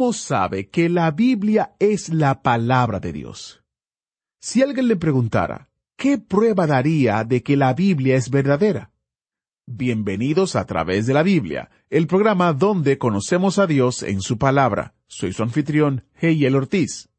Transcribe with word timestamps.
¿Cómo 0.00 0.14
sabe 0.14 0.70
que 0.70 0.88
la 0.88 1.10
Biblia 1.10 1.74
es 1.78 2.08
la 2.08 2.40
palabra 2.40 3.00
de 3.00 3.12
Dios? 3.12 3.62
Si 4.40 4.62
alguien 4.62 4.88
le 4.88 4.96
preguntara, 4.96 5.68
¿qué 5.94 6.16
prueba 6.16 6.66
daría 6.66 7.22
de 7.22 7.42
que 7.42 7.54
la 7.54 7.74
Biblia 7.74 8.16
es 8.16 8.30
verdadera? 8.30 8.92
Bienvenidos 9.66 10.56
a 10.56 10.64
través 10.64 11.06
de 11.06 11.12
la 11.12 11.22
Biblia, 11.22 11.68
el 11.90 12.06
programa 12.06 12.54
donde 12.54 12.96
conocemos 12.96 13.58
a 13.58 13.66
Dios 13.66 14.02
en 14.02 14.22
su 14.22 14.38
palabra. 14.38 14.94
Soy 15.06 15.34
su 15.34 15.42
anfitrión, 15.42 16.06
Heyel 16.18 16.56
Ortiz. 16.56 17.10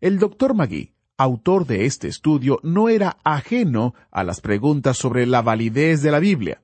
El 0.00 0.20
doctor 0.20 0.54
Magui, 0.54 0.94
autor 1.16 1.66
de 1.66 1.86
este 1.86 2.06
estudio, 2.06 2.60
no 2.62 2.88
era 2.88 3.18
ajeno 3.24 3.94
a 4.12 4.22
las 4.22 4.40
preguntas 4.40 4.96
sobre 4.96 5.26
la 5.26 5.42
validez 5.42 6.02
de 6.02 6.12
la 6.12 6.20
Biblia. 6.20 6.62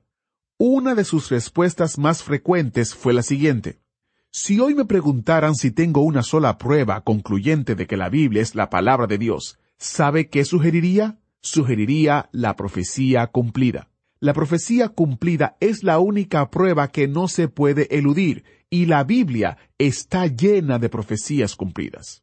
Una 0.57 0.95
de 0.95 1.03
sus 1.03 1.29
respuestas 1.29 1.97
más 1.97 2.23
frecuentes 2.23 2.95
fue 2.95 3.13
la 3.13 3.23
siguiente. 3.23 3.81
Si 4.31 4.59
hoy 4.59 4.75
me 4.75 4.85
preguntaran 4.85 5.55
si 5.55 5.71
tengo 5.71 6.01
una 6.01 6.21
sola 6.21 6.59
prueba 6.59 7.01
concluyente 7.01 7.73
de 7.73 7.87
que 7.87 7.97
la 7.97 8.09
Biblia 8.09 8.43
es 8.43 8.53
la 8.53 8.69
palabra 8.69 9.07
de 9.07 9.17
Dios, 9.17 9.57
¿sabe 9.77 10.29
qué 10.29 10.45
sugeriría? 10.45 11.17
Sugeriría 11.41 12.29
la 12.31 12.55
profecía 12.55 13.25
cumplida. 13.27 13.89
La 14.19 14.33
profecía 14.33 14.89
cumplida 14.89 15.57
es 15.59 15.83
la 15.83 15.97
única 15.97 16.51
prueba 16.51 16.89
que 16.89 17.07
no 17.07 17.27
se 17.27 17.47
puede 17.47 17.87
eludir, 17.97 18.43
y 18.69 18.85
la 18.85 19.03
Biblia 19.03 19.57
está 19.79 20.27
llena 20.27 20.77
de 20.77 20.89
profecías 20.89 21.55
cumplidas. 21.55 22.21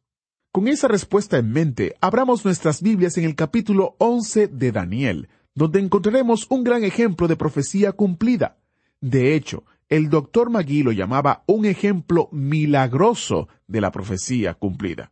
Con 0.53 0.69
esa 0.69 0.87
respuesta 0.87 1.37
en 1.37 1.51
mente, 1.51 1.97
abramos 1.99 2.45
nuestras 2.45 2.81
Biblias 2.81 3.17
en 3.17 3.25
el 3.25 3.35
capítulo 3.35 3.97
11 3.97 4.47
de 4.47 4.71
Daniel, 4.71 5.27
donde 5.55 5.81
encontraremos 5.81 6.47
un 6.49 6.63
gran 6.63 6.85
ejemplo 6.85 7.27
de 7.27 7.35
profecía 7.35 7.91
cumplida. 7.91 8.57
De 9.01 9.35
hecho, 9.35 9.65
el 9.89 10.09
doctor 10.09 10.49
Magui 10.49 10.83
lo 10.83 10.91
llamaba 10.91 11.43
un 11.47 11.65
ejemplo 11.65 12.29
milagroso 12.31 13.47
de 13.67 13.81
la 13.81 13.91
profecía 13.91 14.53
cumplida. 14.53 15.11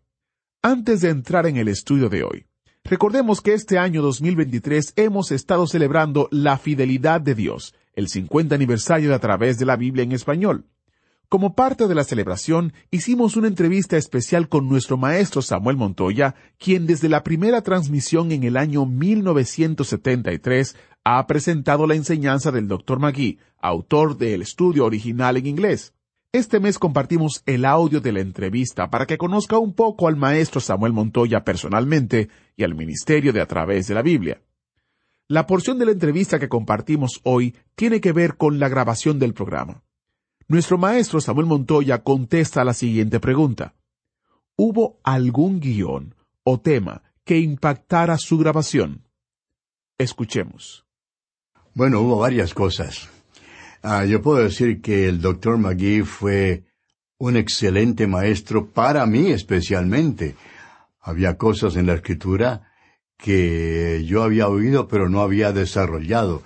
Antes 0.62 1.02
de 1.02 1.09
entrar 1.09 1.45
en 1.48 1.58
el 1.58 1.68
estudio 1.68 2.09
de 2.09 2.23
hoy, 2.23 2.45
recordemos 2.84 3.42
que 3.42 3.53
este 3.53 3.78
año 3.78 4.02
2023 4.02 4.94
hemos 4.98 5.31
estado 5.31 5.68
celebrando 5.68 6.28
la 6.31 6.58
fidelidad 6.58 7.22
de 7.22 7.36
Dios, 7.36 7.73
el 7.94 8.09
50 8.09 8.56
aniversario 8.56 9.09
de 9.09 9.16
a 9.16 9.20
través 9.20 9.58
de 9.59 9.66
la 9.66 9.78
Biblia 9.78 10.03
en 10.03 10.12
español. 10.12 10.66
Como 11.30 11.56
parte 11.56 11.88
de 11.88 11.96
la 11.96 12.03
celebración, 12.03 12.73
hicimos 12.92 13.36
una 13.36 13.48
entrevista 13.48 13.98
especial 13.98 14.48
con 14.48 14.70
nuestro 14.70 14.96
maestro 14.98 15.42
Samuel 15.42 15.76
Montoya, 15.76 16.36
quien 16.59 16.86
desde 16.86 17.09
la 17.09 17.23
primera 17.23 17.62
transmisión 17.62 18.31
en 18.31 18.44
el 18.44 18.58
año 18.58 18.86
1973 18.86 20.76
ha 21.08 21.25
presentado 21.28 21.86
la 21.86 21.94
enseñanza 21.94 22.52
del 22.52 22.67
Dr. 22.67 22.98
Magui, 22.98 23.38
autor 23.61 24.17
del 24.17 24.42
estudio 24.42 24.86
original 24.86 25.38
en 25.38 25.45
inglés. 25.45 25.94
Este 26.31 26.59
mes 26.59 26.80
compartimos 26.80 27.44
el 27.45 27.64
audio 27.64 28.02
de 28.02 28.12
la 28.12 28.22
entrevista 28.22 28.89
para 28.89 29.06
que 29.06 29.20
conozca 29.20 29.59
un 29.59 29.73
poco 29.73 30.08
al 30.08 30.16
maestro 30.16 30.59
Samuel 30.59 30.94
Montoya 30.94 31.44
personalmente 31.45 32.30
y 32.58 32.64
al 32.64 32.73
ministerio 32.73 33.34
de 33.34 33.39
a 33.39 33.45
través 33.45 33.88
de 33.88 33.94
la 33.94 34.02
Biblia. 34.02 34.41
La 35.28 35.46
porción 35.46 35.78
de 35.78 35.85
la 35.85 35.91
entrevista 35.91 36.40
que 36.40 36.50
compartimos 36.50 37.22
hoy 37.24 37.56
tiene 37.75 38.02
que 38.02 38.12
ver 38.12 38.35
con 38.35 38.58
la 38.59 38.68
grabación 38.68 39.19
del 39.19 39.35
programa. 39.35 39.84
Nuestro 40.47 40.79
maestro 40.79 41.22
Samuel 41.22 41.46
Montoya 41.46 42.02
contesta 42.02 42.63
la 42.63 42.74
siguiente 42.74 43.19
pregunta. 43.19 43.75
¿Hubo 44.58 45.00
algún 45.03 45.59
guion 45.59 46.16
o 46.44 46.59
tema 46.59 47.03
que 47.24 47.38
impactara 47.38 48.18
su 48.18 48.40
grabación? 48.40 49.08
Escuchemos. 50.00 50.84
Bueno, 51.78 52.00
hubo 52.00 52.19
varias 52.19 52.53
cosas. 52.53 53.09
Ah, 53.84 54.06
yo 54.06 54.22
puedo 54.22 54.41
decir 54.41 54.81
que 54.81 55.09
el 55.09 55.19
doctor 55.19 55.58
McGee 55.58 56.03
fue 56.03 56.63
un 57.18 57.36
excelente 57.36 58.08
maestro 58.08 58.68
para 58.68 59.06
mí 59.06 59.30
especialmente. 59.31 60.38
Había 61.02 61.38
cosas 61.38 61.75
en 61.75 61.88
la 61.88 61.96
escritura 61.96 62.72
que 63.18 64.06
yo 64.08 64.24
había 64.24 64.47
oído 64.47 64.88
pero 64.88 65.09
no 65.09 65.19
había 65.19 65.52
desarrollado. 65.52 66.44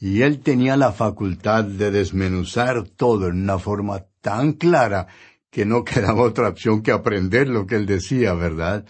Y 0.00 0.22
él 0.22 0.40
tenía 0.40 0.76
la 0.76 0.90
facultad 0.90 1.62
de 1.62 1.92
desmenuzar 1.92 2.88
todo 2.88 3.28
en 3.28 3.42
una 3.42 3.60
forma 3.60 4.06
tan 4.20 4.54
clara 4.54 5.06
que 5.48 5.64
no 5.64 5.84
quedaba 5.84 6.22
otra 6.22 6.48
opción 6.48 6.82
que 6.82 6.90
aprender 6.90 7.46
lo 7.46 7.68
que 7.68 7.76
él 7.76 7.86
decía, 7.86 8.34
¿verdad? 8.34 8.84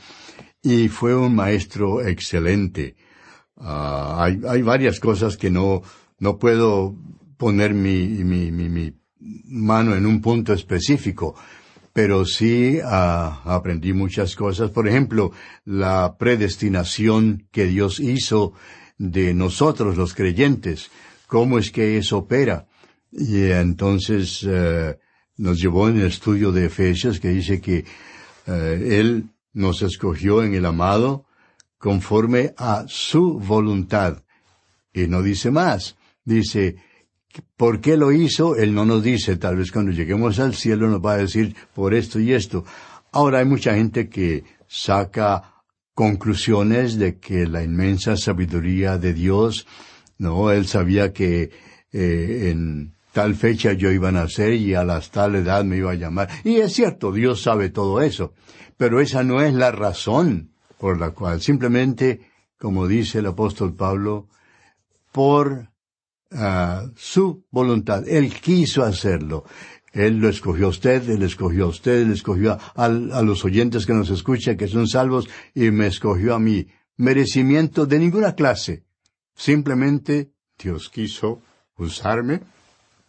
Y 0.62 0.88
fue 0.88 1.15
un 1.15 1.34
maestro 1.34 2.00
excelente. 2.00 2.97
Ah, 3.58 4.24
hay, 4.24 4.40
hay 4.48 4.62
varias 4.62 5.00
cosas 5.00 5.36
que 5.36 5.50
no, 5.50 5.82
no 6.18 6.38
puedo 6.38 6.94
poner 7.36 7.74
mi, 7.74 8.06
mi, 8.24 8.94
mano 9.46 9.94
en 9.94 10.06
un 10.06 10.20
punto 10.20 10.52
específico, 10.52 11.34
pero 11.92 12.24
sí 12.24 12.78
ah, 12.84 13.42
aprendí 13.44 13.92
muchas 13.92 14.36
cosas. 14.36 14.70
Por 14.70 14.88
ejemplo, 14.88 15.32
la 15.64 16.16
predestinación 16.18 17.48
que 17.50 17.66
Dios 17.66 18.00
hizo 18.00 18.52
de 18.98 19.34
nosotros 19.34 19.96
los 19.96 20.14
creyentes, 20.14 20.90
cómo 21.26 21.58
es 21.58 21.70
que 21.70 21.98
eso 21.98 22.18
opera. 22.18 22.66
Y 23.12 23.44
entonces 23.44 24.46
eh, 24.46 24.98
nos 25.36 25.58
llevó 25.58 25.88
en 25.88 26.00
el 26.00 26.06
estudio 26.06 26.52
de 26.52 26.66
Efesios 26.66 27.20
que 27.20 27.28
dice 27.28 27.60
que 27.60 27.84
eh, 28.46 28.98
Él 29.00 29.30
nos 29.52 29.82
escogió 29.82 30.42
en 30.42 30.54
el 30.54 30.66
amado 30.66 31.25
conforme 31.78 32.54
a 32.56 32.84
su 32.88 33.38
voluntad. 33.38 34.22
Y 34.92 35.06
no 35.09 35.22
dice 35.22 35.50
más. 35.50 35.97
Dice, 36.25 36.76
¿por 37.56 37.81
qué 37.81 37.97
lo 37.97 38.12
hizo? 38.12 38.56
Él 38.56 38.75
no 38.75 38.84
nos 38.84 39.03
dice. 39.03 39.37
Tal 39.37 39.56
vez 39.56 39.70
cuando 39.70 39.92
lleguemos 39.92 40.38
al 40.38 40.54
cielo 40.54 40.88
nos 40.88 41.04
va 41.04 41.12
a 41.12 41.19
decir 41.19 41.54
por 41.75 41.94
esto 41.94 42.19
y 42.19 42.32
esto. 42.32 42.65
Ahora 43.12 43.38
hay 43.38 43.44
mucha 43.44 43.75
gente 43.75 44.09
que 44.09 44.44
saca 44.66 45.56
conclusiones 45.94 46.98
de 46.98 47.19
que 47.19 47.47
la 47.47 47.62
inmensa 47.62 48.16
sabiduría 48.16 48.98
de 48.98 49.15
Dios, 49.15 49.66
no, 50.19 50.50
él 50.50 50.66
sabía 50.66 51.12
que 51.12 51.50
eh, 51.92 52.50
en 52.50 52.94
tal 53.12 53.34
fecha 53.34 53.72
yo 53.72 53.91
iba 53.91 54.10
a 54.10 54.12
nacer 54.12 54.53
y 54.53 54.75
a 54.75 54.84
la 54.84 55.00
tal 55.00 55.36
edad 55.36 55.65
me 55.65 55.78
iba 55.78 55.92
a 55.92 55.94
llamar. 55.94 56.28
Y 56.44 56.56
es 56.56 56.75
cierto, 56.75 57.12
Dios 57.12 57.41
sabe 57.41 57.70
todo 57.70 58.03
eso, 58.03 58.34
pero 58.76 59.00
esa 59.00 59.22
no 59.22 59.41
es 59.41 59.54
la 59.54 59.70
razón 59.70 60.50
por 60.78 60.98
la 60.98 61.10
cual 61.10 61.41
simplemente, 61.41 62.20
como 62.59 62.87
dice 62.87 63.19
el 63.19 63.26
apóstol 63.26 63.75
Pablo, 63.75 64.28
por 65.12 65.70
ah, 66.32 66.87
su 66.97 67.44
voluntad, 67.50 68.06
él 68.09 68.32
quiso 68.34 68.82
hacerlo. 68.82 69.44
Él 69.92 70.19
lo 70.19 70.28
escogió 70.28 70.66
a 70.66 70.69
usted, 70.69 71.09
Él 71.09 71.22
escogió 71.22 71.65
a 71.65 71.69
usted, 71.69 72.03
Él 72.03 72.12
escogió 72.12 72.53
a, 72.53 72.84
a, 72.84 72.88
los 72.88 73.44
oyentes 73.47 73.86
que 73.86 73.94
nos 73.94 74.10
escuchan, 74.10 74.59
que 74.59 74.69
son 74.69 74.86
salvos, 74.86 75.26
y 75.54 75.70
me 75.70 75.86
escogió 75.86 76.34
a 76.34 76.38
mí. 76.38 76.66
Merecimiento 76.98 77.86
de 77.86 77.98
ninguna 77.98 78.34
clase. 78.34 78.84
Simplemente 79.34 80.32
Dios 80.59 80.91
quiso 80.91 81.41
usarme, 81.78 82.42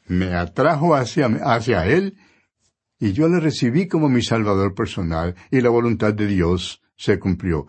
me 0.07 0.33
atrajo 0.33 0.95
hacia, 0.95 1.25
hacia 1.25 1.85
Él, 1.85 2.16
y 3.00 3.11
yo 3.11 3.27
le 3.27 3.41
recibí 3.41 3.89
como 3.89 4.07
mi 4.07 4.21
Salvador 4.21 4.74
personal, 4.74 5.36
y 5.51 5.59
la 5.59 5.69
voluntad 5.69 6.13
de 6.13 6.27
Dios 6.27 6.81
se 6.97 7.19
cumplió. 7.19 7.67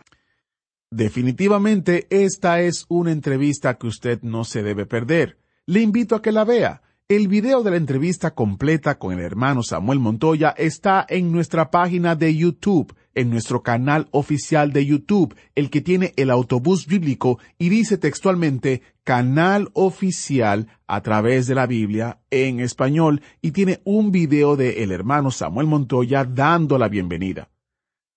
Definitivamente 0.91 2.07
esta 2.11 2.61
es 2.61 2.87
una 2.89 3.13
entrevista 3.13 3.77
que 3.77 3.87
usted 3.87 4.23
no 4.23 4.45
se 4.45 4.63
debe 4.63 4.87
perder. 4.87 5.39
Le 5.67 5.81
invito 5.81 6.17
a 6.17 6.23
que 6.23 6.33
la 6.33 6.45
vea. 6.45 6.83
El 7.09 7.29
video 7.29 7.63
de 7.63 7.71
la 7.71 7.79
entrevista 7.79 8.35
completa 8.35 8.99
con 8.99 9.15
el 9.15 9.21
hermano 9.21 9.63
Samuel 9.63 9.99
Montoya 9.99 10.51
está 10.59 11.07
en 11.09 11.33
nuestra 11.33 11.71
página 11.71 12.17
de 12.17 12.37
YouTube, 12.37 12.95
en 13.15 13.31
nuestro 13.31 13.63
canal 13.63 14.09
oficial 14.11 14.73
de 14.75 14.85
YouTube, 14.85 15.35
el 15.55 15.71
que 15.71 15.81
tiene 15.81 16.13
el 16.17 16.31
autobús 16.31 16.87
bíblico 16.87 17.39
y 17.59 17.71
dice 17.71 17.97
textualmente 17.97 18.83
canal 19.05 19.71
oficial 19.73 20.69
a 20.87 21.01
través 21.01 21.47
de 21.47 21.55
la 21.55 21.67
Biblia 21.67 22.21
en 22.31 22.61
español 22.61 23.23
y 23.41 23.53
tiene 23.53 23.81
un 23.85 24.13
video 24.13 24.57
de 24.57 24.83
el 24.83 24.93
hermano 24.93 25.31
Samuel 25.31 25.67
Montoya 25.67 26.25
dando 26.27 26.77
la 26.77 26.89
bienvenida. 26.89 27.49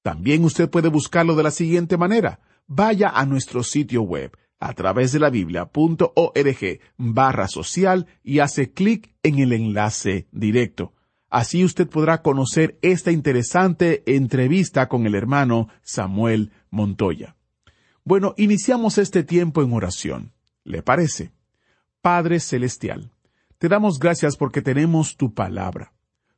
También 0.02 0.44
usted 0.44 0.70
puede 0.70 0.90
buscarlo 0.90 1.36
de 1.36 1.44
la 1.44 1.52
siguiente 1.52 1.98
manera. 1.98 2.40
Vaya 2.68 3.10
a 3.10 3.26
nuestro 3.26 3.64
sitio 3.64 4.02
web 4.02 4.38
a 4.60 4.74
través 4.74 5.12
de 5.12 5.20
la 5.20 5.30
biblia.org 5.30 6.80
barra 6.98 7.48
social 7.48 8.08
y 8.24 8.40
hace 8.40 8.72
clic 8.72 9.14
en 9.24 9.40
el 9.40 9.54
enlace 9.54 10.28
directo. 10.32 10.94
Así 11.30 11.64
usted 11.64 11.88
podrá 11.88 12.22
conocer 12.22 12.78
esta 12.82 13.12
interesante 13.12 14.04
entrevista 14.06 14.88
con 14.88 15.06
el 15.06 15.16
hermano 15.16 15.70
Samuel 15.82 16.52
Montoya. 16.70 17.36
Bueno, 18.04 18.34
iniciamos 18.38 18.98
este 18.98 19.24
tiempo 19.24 19.64
en 19.64 19.74
oración. 19.74 20.34
¿Le 20.64 20.84
parece? 20.84 21.32
Padre 22.02 22.40
Celestial, 22.40 23.12
te 23.58 23.68
damos 23.68 23.98
gracias 24.00 24.36
porque 24.38 24.62
tenemos 24.62 25.18
tu 25.18 25.34
palabra. 25.34 25.94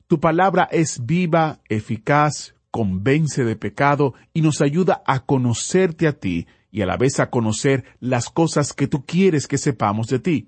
Tu 0.07 0.19
palabra 0.19 0.67
es 0.71 1.05
viva, 1.05 1.59
eficaz, 1.69 2.53
convence 2.73 3.43
de 3.43 3.55
pecado 3.55 4.15
y 4.33 4.41
nos 4.41 4.59
ayuda 4.59 5.03
a 5.05 5.27
conocerte 5.27 6.07
a 6.07 6.13
ti 6.13 6.47
y 6.71 6.81
a 6.81 6.87
la 6.87 6.97
vez 6.97 7.19
a 7.19 7.29
conocer 7.29 7.83
las 7.99 8.31
cosas 8.31 8.73
que 8.73 8.87
tú 8.87 9.05
quieres 9.05 9.47
que 9.47 9.59
sepamos 9.59 10.07
de 10.07 10.17
ti. 10.17 10.47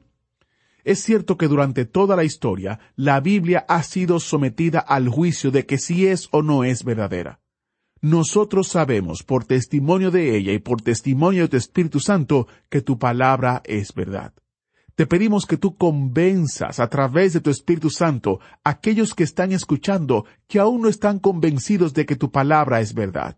Es 0.84 1.04
cierto 1.04 1.38
que 1.38 1.48
durante 1.48 1.86
toda 1.86 2.16
la 2.16 2.24
historia 2.24 2.80
la 2.96 3.20
Biblia 3.20 3.64
ha 3.68 3.84
sido 3.84 4.20
sometida 4.20 4.80
al 4.80 5.08
juicio 5.08 5.52
de 5.52 5.68
que 5.68 5.78
si 5.78 6.08
es 6.08 6.28
o 6.32 6.42
no 6.42 6.64
es 6.64 6.84
verdadera. 6.84 7.42
Nosotros 8.02 8.70
sabemos 8.70 9.22
por 9.22 9.46
testimonio 9.46 10.10
de 10.10 10.36
ella 10.36 10.52
y 10.52 10.58
por 10.58 10.82
testimonio 10.82 11.44
de 11.44 11.50
tu 11.50 11.58
Espíritu 11.58 12.00
Santo 12.00 12.48
que 12.70 12.82
tu 12.82 12.98
palabra 12.98 13.62
es 13.66 13.94
verdad. 13.94 14.34
Te 14.96 15.06
pedimos 15.06 15.46
que 15.46 15.58
tú 15.58 15.76
convenzas 15.76 16.80
a 16.80 16.88
través 16.90 17.34
de 17.34 17.42
tu 17.42 17.50
Espíritu 17.50 17.90
Santo 17.90 18.40
a 18.64 18.70
aquellos 18.70 19.14
que 19.14 19.26
están 19.26 19.52
escuchando 19.52 20.26
que 20.48 20.60
aún 20.60 20.82
no 20.82 20.88
están 20.88 21.20
convencidos 21.20 21.94
de 21.94 22.06
que 22.06 22.16
tu 22.16 22.32
palabra 22.32 22.80
es 22.80 22.94
verdad. 22.94 23.38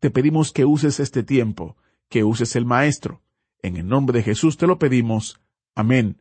Te 0.00 0.10
pedimos 0.10 0.52
que 0.52 0.66
uses 0.66 1.00
este 1.00 1.22
tiempo, 1.22 1.78
que 2.10 2.24
uses 2.24 2.56
el 2.56 2.66
Maestro. 2.66 3.22
En 3.62 3.78
el 3.78 3.88
nombre 3.88 4.18
de 4.18 4.22
Jesús 4.22 4.58
te 4.58 4.66
lo 4.66 4.78
pedimos. 4.78 5.40
Amén. 5.74 6.18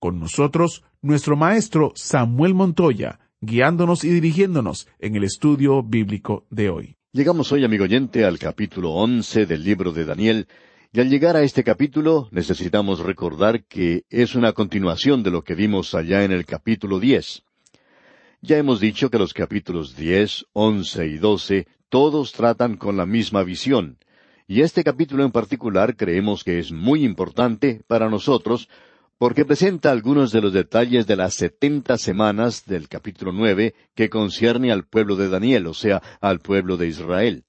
Con 0.00 0.18
nosotros, 0.18 0.82
nuestro 1.02 1.36
Maestro 1.36 1.92
Samuel 1.94 2.54
Montoya, 2.54 3.20
guiándonos 3.42 4.02
y 4.02 4.08
dirigiéndonos 4.08 4.88
en 4.98 5.14
el 5.14 5.24
estudio 5.24 5.82
bíblico 5.82 6.46
de 6.48 6.70
hoy. 6.70 6.96
Llegamos 7.12 7.52
hoy, 7.52 7.64
amigo 7.64 7.84
oyente, 7.84 8.24
al 8.24 8.38
capítulo 8.38 8.92
once 8.92 9.44
del 9.44 9.62
libro 9.62 9.92
de 9.92 10.06
Daniel, 10.06 10.48
y 10.94 11.00
al 11.00 11.08
llegar 11.08 11.36
a 11.36 11.42
este 11.42 11.64
capítulo 11.64 12.28
necesitamos 12.32 13.00
recordar 13.00 13.64
que 13.64 14.04
es 14.10 14.34
una 14.34 14.52
continuación 14.52 15.22
de 15.22 15.30
lo 15.30 15.42
que 15.42 15.54
vimos 15.54 15.94
allá 15.94 16.22
en 16.22 16.32
el 16.32 16.44
capítulo 16.44 17.00
diez. 17.00 17.44
Ya 18.42 18.58
hemos 18.58 18.78
dicho 18.78 19.08
que 19.08 19.18
los 19.18 19.32
capítulos 19.32 19.96
diez, 19.96 20.44
once 20.52 21.06
y 21.06 21.16
doce 21.16 21.66
todos 21.88 22.32
tratan 22.32 22.76
con 22.76 22.98
la 22.98 23.06
misma 23.06 23.42
visión, 23.42 23.98
y 24.46 24.60
este 24.60 24.84
capítulo 24.84 25.24
en 25.24 25.30
particular 25.30 25.96
creemos 25.96 26.44
que 26.44 26.58
es 26.58 26.72
muy 26.72 27.04
importante 27.04 27.82
para 27.86 28.10
nosotros 28.10 28.68
porque 29.16 29.46
presenta 29.46 29.90
algunos 29.90 30.30
de 30.30 30.42
los 30.42 30.52
detalles 30.52 31.06
de 31.06 31.16
las 31.16 31.34
setenta 31.34 31.96
semanas 31.96 32.66
del 32.66 32.88
capítulo 32.88 33.32
nueve 33.32 33.74
que 33.94 34.10
concierne 34.10 34.70
al 34.70 34.84
pueblo 34.84 35.16
de 35.16 35.30
Daniel, 35.30 35.68
o 35.68 35.74
sea, 35.74 36.02
al 36.20 36.40
pueblo 36.40 36.76
de 36.76 36.88
Israel 36.88 37.44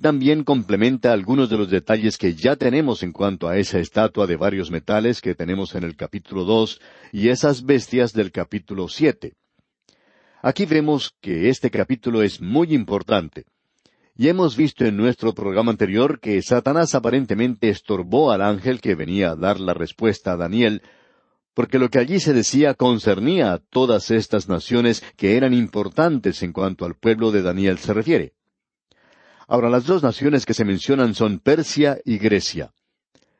también 0.00 0.44
complementa 0.44 1.12
algunos 1.12 1.50
de 1.50 1.58
los 1.58 1.70
detalles 1.70 2.18
que 2.18 2.34
ya 2.34 2.56
tenemos 2.56 3.02
en 3.02 3.12
cuanto 3.12 3.48
a 3.48 3.58
esa 3.58 3.78
estatua 3.78 4.26
de 4.26 4.36
varios 4.36 4.70
metales 4.70 5.20
que 5.20 5.34
tenemos 5.34 5.74
en 5.74 5.84
el 5.84 5.96
capítulo 5.96 6.44
dos 6.44 6.80
y 7.12 7.28
esas 7.28 7.64
bestias 7.64 8.12
del 8.12 8.32
capítulo 8.32 8.88
siete. 8.88 9.34
Aquí 10.42 10.66
vemos 10.66 11.14
que 11.20 11.48
este 11.48 11.70
capítulo 11.70 12.22
es 12.22 12.40
muy 12.40 12.74
importante. 12.74 13.44
Y 14.16 14.28
hemos 14.28 14.56
visto 14.56 14.84
en 14.84 14.96
nuestro 14.96 15.34
programa 15.34 15.70
anterior 15.70 16.20
que 16.20 16.42
Satanás 16.42 16.94
aparentemente 16.94 17.68
estorbó 17.68 18.32
al 18.32 18.42
ángel 18.42 18.80
que 18.80 18.94
venía 18.94 19.30
a 19.30 19.36
dar 19.36 19.58
la 19.60 19.72
respuesta 19.72 20.32
a 20.32 20.36
Daniel, 20.36 20.82
porque 21.54 21.78
lo 21.78 21.90
que 21.90 21.98
allí 21.98 22.18
se 22.18 22.32
decía 22.32 22.74
concernía 22.74 23.52
a 23.52 23.58
todas 23.58 24.10
estas 24.10 24.48
naciones 24.48 25.02
que 25.16 25.36
eran 25.36 25.54
importantes 25.54 26.42
en 26.42 26.52
cuanto 26.52 26.84
al 26.84 26.94
pueblo 26.94 27.30
de 27.30 27.42
Daniel 27.42 27.78
se 27.78 27.94
refiere. 27.94 28.34
Ahora, 29.48 29.68
las 29.68 29.86
dos 29.86 30.02
naciones 30.02 30.46
que 30.46 30.54
se 30.54 30.64
mencionan 30.64 31.14
son 31.14 31.38
Persia 31.38 31.98
y 32.04 32.18
Grecia. 32.18 32.72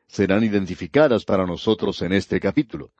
Serán 0.07 0.43
identificadas 0.43 1.25
para 1.25 1.45
nosotros 1.45 2.01
en 2.01 2.13
este 2.13 2.39
capítulo. 2.39 2.91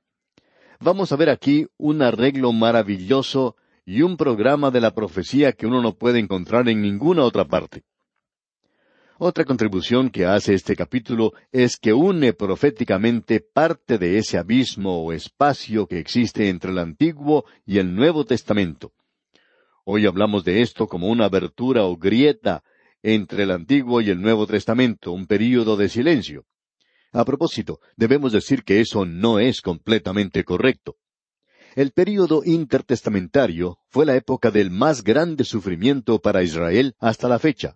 Vamos 0.79 1.11
a 1.11 1.15
ver 1.15 1.29
aquí 1.29 1.67
un 1.77 2.01
arreglo 2.01 2.51
maravilloso 2.51 3.55
y 3.85 4.01
un 4.01 4.17
programa 4.17 4.71
de 4.71 4.81
la 4.81 4.93
profecía 4.93 5.51
que 5.53 5.67
uno 5.67 5.81
no 5.81 5.95
puede 5.95 6.19
encontrar 6.19 6.67
en 6.69 6.81
ninguna 6.81 7.23
otra 7.23 7.45
parte. 7.45 7.83
Otra 9.19 9.45
contribución 9.45 10.09
que 10.09 10.25
hace 10.25 10.53
este 10.53 10.75
capítulo 10.75 11.33
es 11.51 11.77
que 11.77 11.93
une 11.93 12.33
proféticamente 12.33 13.39
parte 13.39 13.97
de 13.97 14.17
ese 14.17 14.37
abismo 14.37 15.03
o 15.03 15.13
espacio 15.13 15.87
que 15.87 15.99
existe 15.99 16.49
entre 16.49 16.71
el 16.71 16.79
Antiguo 16.79 17.45
y 17.65 17.77
el 17.77 17.95
Nuevo 17.95 18.25
Testamento. 18.25 18.91
Hoy 19.85 20.05
hablamos 20.07 20.43
de 20.43 20.61
esto 20.61 20.87
como 20.87 21.09
una 21.09 21.25
abertura 21.25 21.83
o 21.83 21.95
grieta 21.95 22.63
entre 23.03 23.43
el 23.43 23.51
Antiguo 23.51 24.01
y 24.01 24.09
el 24.09 24.21
Nuevo 24.21 24.47
Testamento, 24.47 25.11
un 25.11 25.27
período 25.27 25.75
de 25.77 25.89
silencio. 25.89 26.45
A 27.11 27.25
propósito, 27.25 27.79
debemos 27.95 28.31
decir 28.31 28.63
que 28.63 28.79
eso 28.79 29.05
no 29.05 29.39
es 29.39 29.61
completamente 29.61 30.43
correcto. 30.43 30.95
El 31.75 31.91
período 31.91 32.43
intertestamentario 32.45 33.77
fue 33.89 34.05
la 34.05 34.15
época 34.15 34.51
del 34.51 34.71
más 34.71 35.03
grande 35.03 35.43
sufrimiento 35.43 36.19
para 36.19 36.43
Israel 36.43 36.95
hasta 36.99 37.27
la 37.27 37.39
fecha. 37.39 37.75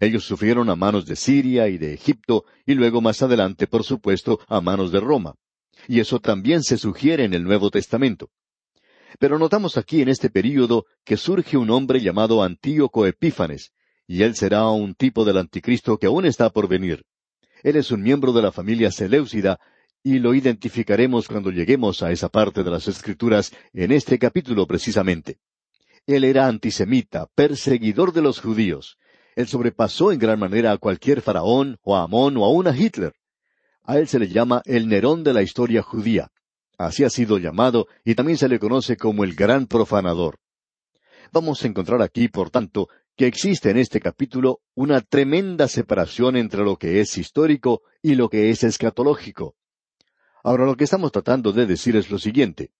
Ellos 0.00 0.24
sufrieron 0.24 0.70
a 0.70 0.76
manos 0.76 1.06
de 1.06 1.16
Siria 1.16 1.68
y 1.68 1.76
de 1.76 1.92
Egipto 1.92 2.44
y 2.64 2.74
luego 2.74 3.00
más 3.00 3.22
adelante, 3.22 3.66
por 3.66 3.84
supuesto, 3.84 4.40
a 4.48 4.60
manos 4.60 4.92
de 4.92 5.00
Roma. 5.00 5.34
Y 5.86 6.00
eso 6.00 6.20
también 6.20 6.62
se 6.62 6.78
sugiere 6.78 7.24
en 7.24 7.34
el 7.34 7.44
Nuevo 7.44 7.70
Testamento. 7.70 8.30
Pero 9.18 9.38
notamos 9.38 9.76
aquí 9.76 10.00
en 10.00 10.08
este 10.08 10.30
período 10.30 10.86
que 11.04 11.16
surge 11.16 11.56
un 11.56 11.70
hombre 11.70 12.00
llamado 12.00 12.42
Antíoco 12.42 13.06
Epífanes, 13.06 13.72
y 14.08 14.22
él 14.22 14.34
será 14.34 14.68
un 14.70 14.94
tipo 14.94 15.24
del 15.24 15.36
anticristo 15.36 15.98
que 15.98 16.06
aún 16.06 16.24
está 16.24 16.48
por 16.50 16.66
venir. 16.66 17.04
Él 17.62 17.76
es 17.76 17.90
un 17.90 18.02
miembro 18.02 18.32
de 18.32 18.40
la 18.40 18.50
familia 18.50 18.90
Seleucida, 18.90 19.60
y 20.02 20.18
lo 20.18 20.32
identificaremos 20.32 21.28
cuando 21.28 21.50
lleguemos 21.50 22.02
a 22.02 22.10
esa 22.10 22.30
parte 22.30 22.64
de 22.64 22.70
las 22.70 22.88
Escrituras 22.88 23.52
en 23.74 23.92
este 23.92 24.18
capítulo 24.18 24.66
precisamente. 24.66 25.38
Él 26.06 26.24
era 26.24 26.46
antisemita, 26.46 27.26
perseguidor 27.34 28.14
de 28.14 28.22
los 28.22 28.40
judíos. 28.40 28.96
Él 29.36 29.46
sobrepasó 29.46 30.10
en 30.10 30.18
gran 30.18 30.38
manera 30.38 30.72
a 30.72 30.78
cualquier 30.78 31.20
faraón, 31.20 31.78
o 31.82 31.94
a 31.94 32.04
Amón, 32.04 32.38
o 32.38 32.46
aún 32.46 32.66
a 32.66 32.74
Hitler. 32.74 33.12
A 33.82 33.98
él 33.98 34.08
se 34.08 34.18
le 34.18 34.28
llama 34.28 34.62
el 34.64 34.88
Nerón 34.88 35.22
de 35.22 35.34
la 35.34 35.42
historia 35.42 35.82
judía. 35.82 36.30
Así 36.78 37.04
ha 37.04 37.10
sido 37.10 37.38
llamado, 37.38 37.88
y 38.04 38.14
también 38.14 38.38
se 38.38 38.48
le 38.48 38.58
conoce 38.58 38.96
como 38.96 39.22
el 39.24 39.34
gran 39.34 39.66
profanador. 39.66 40.38
Vamos 41.32 41.62
a 41.62 41.66
encontrar 41.66 42.00
aquí, 42.00 42.28
por 42.28 42.50
tanto, 42.50 42.88
que 43.18 43.26
existe 43.26 43.70
en 43.70 43.78
este 43.78 43.98
capítulo 43.98 44.60
una 44.76 45.00
tremenda 45.00 45.66
separación 45.66 46.36
entre 46.36 46.62
lo 46.62 46.76
que 46.76 47.00
es 47.00 47.18
histórico 47.18 47.82
y 48.00 48.14
lo 48.14 48.28
que 48.28 48.50
es 48.50 48.62
escatológico. 48.62 49.56
Ahora 50.44 50.64
lo 50.64 50.76
que 50.76 50.84
estamos 50.84 51.10
tratando 51.10 51.52
de 51.52 51.66
decir 51.66 51.96
es 51.96 52.12
lo 52.12 52.20
siguiente, 52.20 52.70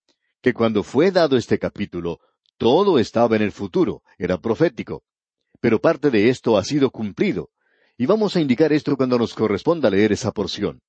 que 0.41 0.53
cuando 0.53 0.81
fue 0.83 1.11
dado 1.11 1.35
este 1.35 1.59
capítulo, 1.59 2.21
todo 2.57 2.99
estaba 2.99 3.35
en 3.35 3.41
el 3.41 3.51
futuro, 3.51 4.01
era 4.17 4.37
profético, 4.37 5.03
pero 5.59 5.81
parte 5.81 6.09
de 6.09 6.29
esto 6.29 6.57
ha 6.57 6.63
sido 6.63 6.89
cumplido, 6.89 7.49
y 7.97 8.05
vamos 8.05 8.37
a 8.37 8.39
indicar 8.39 8.71
esto 8.71 8.95
cuando 8.95 9.19
nos 9.19 9.33
corresponda 9.33 9.89
leer 9.89 10.13
esa 10.13 10.31
porción. 10.31 10.79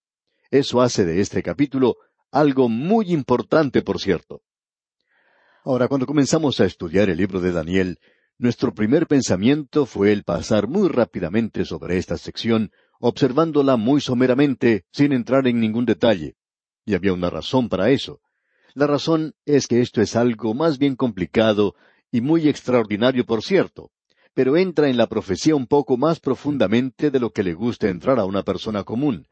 Eso 0.52 0.80
hace 0.80 1.04
de 1.04 1.20
este 1.20 1.42
capítulo 1.42 1.96
algo 2.30 2.68
muy 2.68 3.12
importante, 3.12 3.82
por 3.82 3.98
cierto. 3.98 4.42
Ahora, 5.64 5.88
cuando 5.88 6.06
comenzamos 6.06 6.60
a 6.60 6.66
estudiar 6.66 7.10
el 7.10 7.16
libro 7.16 7.40
de 7.40 7.50
Daniel, 7.50 7.98
nuestro 8.40 8.72
primer 8.72 9.06
pensamiento 9.06 9.84
fue 9.84 10.12
el 10.12 10.24
pasar 10.24 10.66
muy 10.66 10.88
rápidamente 10.88 11.66
sobre 11.66 11.98
esta 11.98 12.16
sección, 12.16 12.70
observándola 12.98 13.76
muy 13.76 14.00
someramente, 14.00 14.86
sin 14.92 15.12
entrar 15.12 15.46
en 15.46 15.60
ningún 15.60 15.84
detalle. 15.84 16.36
Y 16.86 16.94
había 16.94 17.12
una 17.12 17.28
razón 17.28 17.68
para 17.68 17.90
eso. 17.90 18.22
La 18.72 18.86
razón 18.86 19.34
es 19.44 19.66
que 19.66 19.82
esto 19.82 20.00
es 20.00 20.16
algo 20.16 20.54
más 20.54 20.78
bien 20.78 20.96
complicado 20.96 21.74
y 22.10 22.22
muy 22.22 22.48
extraordinario, 22.48 23.26
por 23.26 23.42
cierto, 23.42 23.90
pero 24.32 24.56
entra 24.56 24.88
en 24.88 24.96
la 24.96 25.06
profecía 25.06 25.54
un 25.54 25.66
poco 25.66 25.98
más 25.98 26.18
profundamente 26.18 27.10
de 27.10 27.20
lo 27.20 27.32
que 27.32 27.42
le 27.42 27.52
gusta 27.52 27.90
entrar 27.90 28.18
a 28.18 28.24
una 28.24 28.42
persona 28.42 28.84
común. 28.84 29.26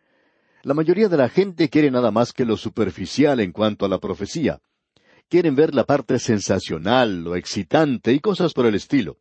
La 0.62 0.74
mayoría 0.74 1.08
de 1.08 1.16
la 1.16 1.30
gente 1.30 1.70
quiere 1.70 1.90
nada 1.90 2.10
más 2.10 2.34
que 2.34 2.44
lo 2.44 2.58
superficial 2.58 3.40
en 3.40 3.52
cuanto 3.52 3.86
a 3.86 3.88
la 3.88 4.00
profecía, 4.00 4.60
quieren 5.28 5.54
ver 5.54 5.74
la 5.74 5.84
parte 5.84 6.18
sensacional, 6.18 7.22
lo 7.22 7.36
excitante 7.36 8.12
y 8.12 8.20
cosas 8.20 8.52
por 8.52 8.66
el 8.66 8.74
estilo. 8.74 9.18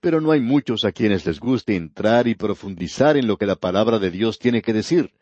Pero 0.00 0.20
no 0.20 0.32
hay 0.32 0.40
muchos 0.40 0.84
a 0.84 0.92
quienes 0.92 1.24
les 1.24 1.40
guste 1.40 1.76
entrar 1.76 2.28
y 2.28 2.34
profundizar 2.34 3.16
en 3.16 3.26
lo 3.26 3.36
que 3.36 3.46
la 3.46 3.56
palabra 3.56 3.98
de 3.98 4.10
Dios 4.10 4.38
tiene 4.38 4.60
que 4.62 4.72
decir. 4.72 5.12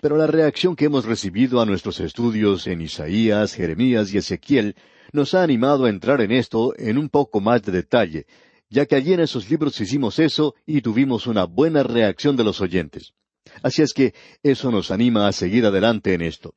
Pero 0.00 0.16
la 0.16 0.26
reacción 0.26 0.76
que 0.76 0.84
hemos 0.84 1.06
recibido 1.06 1.60
a 1.60 1.66
nuestros 1.66 1.98
estudios 2.00 2.66
en 2.66 2.82
Isaías, 2.82 3.54
Jeremías 3.54 4.12
y 4.12 4.18
Ezequiel 4.18 4.76
nos 5.12 5.32
ha 5.34 5.42
animado 5.42 5.86
a 5.86 5.90
entrar 5.90 6.20
en 6.20 6.30
esto 6.30 6.74
en 6.76 6.98
un 6.98 7.08
poco 7.08 7.40
más 7.40 7.62
de 7.62 7.72
detalle, 7.72 8.26
ya 8.68 8.84
que 8.86 8.96
allí 8.96 9.14
en 9.14 9.20
esos 9.20 9.48
libros 9.48 9.80
hicimos 9.80 10.18
eso 10.18 10.54
y 10.66 10.82
tuvimos 10.82 11.26
una 11.26 11.44
buena 11.44 11.82
reacción 11.82 12.36
de 12.36 12.44
los 12.44 12.60
oyentes. 12.60 13.14
Así 13.62 13.82
es 13.82 13.94
que 13.94 14.14
eso 14.42 14.70
nos 14.70 14.90
anima 14.90 15.26
a 15.26 15.32
seguir 15.32 15.64
adelante 15.64 16.12
en 16.14 16.22
esto. 16.22 16.54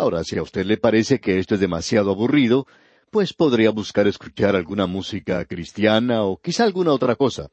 Ahora, 0.00 0.24
si 0.24 0.38
a 0.38 0.42
usted 0.42 0.64
le 0.64 0.78
parece 0.78 1.20
que 1.20 1.38
esto 1.38 1.56
es 1.56 1.60
demasiado 1.60 2.10
aburrido, 2.10 2.66
pues 3.10 3.34
podría 3.34 3.68
buscar 3.68 4.06
escuchar 4.06 4.56
alguna 4.56 4.86
música 4.86 5.44
cristiana 5.44 6.22
o 6.22 6.40
quizá 6.40 6.64
alguna 6.64 6.92
otra 6.92 7.16
cosa. 7.16 7.50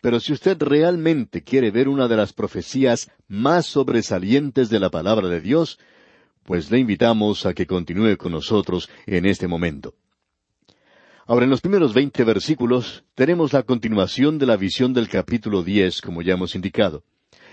Pero 0.00 0.18
si 0.18 0.32
usted 0.32 0.56
realmente 0.58 1.44
quiere 1.44 1.70
ver 1.70 1.90
una 1.90 2.08
de 2.08 2.16
las 2.16 2.32
profecías 2.32 3.10
más 3.28 3.66
sobresalientes 3.66 4.70
de 4.70 4.80
la 4.80 4.88
palabra 4.88 5.28
de 5.28 5.42
Dios, 5.42 5.78
pues 6.44 6.70
le 6.70 6.78
invitamos 6.78 7.44
a 7.44 7.52
que 7.52 7.66
continúe 7.66 8.16
con 8.16 8.32
nosotros 8.32 8.88
en 9.04 9.26
este 9.26 9.46
momento. 9.46 9.92
Ahora, 11.26 11.44
en 11.44 11.50
los 11.50 11.60
primeros 11.60 11.92
veinte 11.92 12.24
versículos 12.24 13.04
tenemos 13.14 13.52
la 13.52 13.64
continuación 13.64 14.38
de 14.38 14.46
la 14.46 14.56
visión 14.56 14.94
del 14.94 15.10
capítulo 15.10 15.62
diez, 15.62 16.00
como 16.00 16.22
ya 16.22 16.32
hemos 16.32 16.54
indicado. 16.54 17.04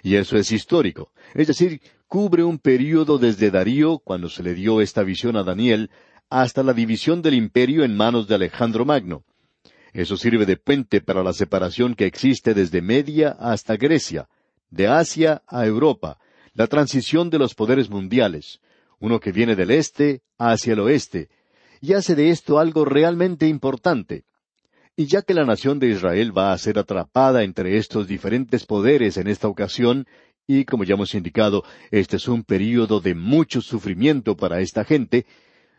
Y 0.04 0.16
eso 0.16 0.38
es 0.38 0.52
histórico, 0.52 1.12
es 1.34 1.48
decir, 1.48 1.82
cubre 2.08 2.44
un 2.44 2.58
período 2.58 3.18
desde 3.18 3.52
Darío, 3.52 4.00
cuando 4.00 4.30
se 4.30 4.44
le 4.44 4.54
dio 4.54 4.82
esta 4.82 5.04
visión 5.04 5.36
a 5.36 5.44
Daniel, 5.44 5.90
hasta 6.30 6.64
la 6.64 6.74
división 6.74 7.22
del 7.22 7.34
imperio 7.34 7.84
en 7.84 7.96
manos 7.96 8.28
de 8.28 8.36
Alejandro 8.36 8.86
Magno. 8.86 9.24
Eso 9.94 10.18
sirve 10.18 10.46
de 10.46 10.58
puente 10.58 11.02
para 11.02 11.24
la 11.24 11.34
separación 11.34 11.96
que 11.96 12.06
existe 12.06 12.54
desde 12.54 12.82
Media 12.82 13.36
hasta 13.40 13.76
Grecia, 13.76 14.30
de 14.70 14.88
Asia 14.88 15.42
a 15.48 15.66
Europa, 15.66 16.20
la 16.54 16.68
transición 16.68 17.30
de 17.30 17.40
los 17.40 17.56
poderes 17.56 17.90
mundiales, 17.90 18.60
uno 19.00 19.20
que 19.20 19.32
viene 19.32 19.56
del 19.56 19.72
este 19.72 20.22
hacia 20.38 20.74
el 20.74 20.80
oeste, 20.80 21.30
y 21.82 21.94
hace 21.94 22.16
de 22.16 22.30
esto 22.30 22.60
algo 22.60 22.86
realmente 22.86 23.48
importante. 23.48 24.26
Y 25.00 25.06
ya 25.06 25.22
que 25.22 25.34
la 25.34 25.46
nación 25.46 25.80
de 25.80 25.88
Israel 25.88 26.38
va 26.38 26.52
a 26.52 26.58
ser 26.58 26.78
atrapada 26.78 27.44
entre 27.44 27.78
estos 27.78 28.06
diferentes 28.06 28.66
poderes 28.66 29.16
en 29.16 29.30
esta 29.30 29.48
ocasión, 29.48 30.06
y 30.46 30.66
como 30.66 30.84
ya 30.84 30.96
hemos 30.96 31.16
indicado, 31.16 31.64
este 31.90 32.18
es 32.18 32.28
un 32.28 32.44
período 32.44 33.00
de 33.00 33.16
mucho 33.16 33.62
sufrimiento 33.62 34.36
para 34.36 34.60
esta 34.60 34.84
gente, 34.84 35.26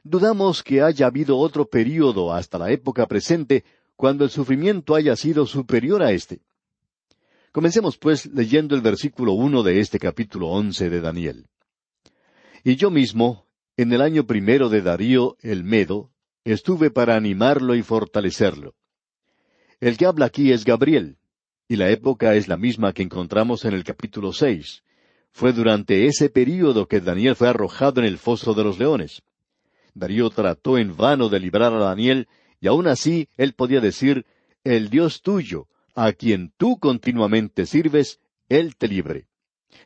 dudamos 0.05 0.63
que 0.63 0.81
haya 0.81 1.07
habido 1.07 1.37
otro 1.37 1.69
período 1.69 2.33
hasta 2.33 2.57
la 2.57 2.71
época 2.71 3.07
presente 3.07 3.63
cuando 3.95 4.25
el 4.25 4.31
sufrimiento 4.31 4.95
haya 4.95 5.15
sido 5.17 5.45
superior 5.45 6.03
a 6.03 6.13
este. 6.13 6.41
Comencemos 7.53 7.99
pues 7.99 8.25
leyendo 8.25 8.75
el 8.75 8.81
versículo 8.81 9.35
uno 9.35 9.63
de 9.63 9.81
este 9.81 9.99
capítulo 9.99 10.49
once 10.49 10.89
de 10.89 11.03
Daniel. 11.03 11.47
Y 12.65 12.77
yo 12.77 12.91
mismo, 12.91 13.45
en 13.77 13.93
el 13.93 14.01
año 14.01 14.25
primero 14.25 14.71
de 14.71 14.81
Darío 14.81 15.37
el 15.43 15.63
Medo, 15.63 16.11
estuve 16.43 16.91
para 16.91 17.17
animarlo 17.17 17.75
y 17.75 17.83
fortalecerlo. 17.83 18.77
El 19.81 19.97
que 19.97 20.05
habla 20.05 20.27
aquí 20.27 20.53
es 20.53 20.67
Gabriel, 20.67 21.17
y 21.67 21.77
la 21.77 21.89
época 21.89 22.35
es 22.35 22.49
la 22.49 22.59
misma 22.59 22.93
que 22.93 23.03
encontramos 23.03 23.65
en 23.65 23.73
el 23.73 23.83
capítulo 23.83 24.35
seis. 24.35 24.83
Fue 25.33 25.55
durante 25.55 26.05
ese 26.05 26.29
período 26.29 26.87
que 26.87 27.01
Daniel 27.01 27.35
fue 27.35 27.49
arrojado 27.49 28.03
en 28.03 28.07
el 28.07 28.19
foso 28.19 28.53
de 28.53 28.63
los 28.63 28.79
leones. 28.79 29.23
Darío 29.95 30.29
trató 30.29 30.77
en 30.77 30.95
vano 30.95 31.31
de 31.31 31.41
librar 31.41 31.73
a 31.73 31.79
Daniel, 31.79 32.29
y 32.61 32.67
aun 32.67 32.89
así 32.89 33.29
él 33.39 33.55
podía 33.55 33.81
decir, 33.81 34.27
el 34.65 34.91
Dios 34.91 35.23
tuyo, 35.23 35.67
a 35.95 36.13
quien 36.13 36.53
tú 36.59 36.79
continuamente 36.79 37.65
sirves, 37.65 38.21
él 38.51 38.77
te 38.77 38.87
libre. 38.87 39.29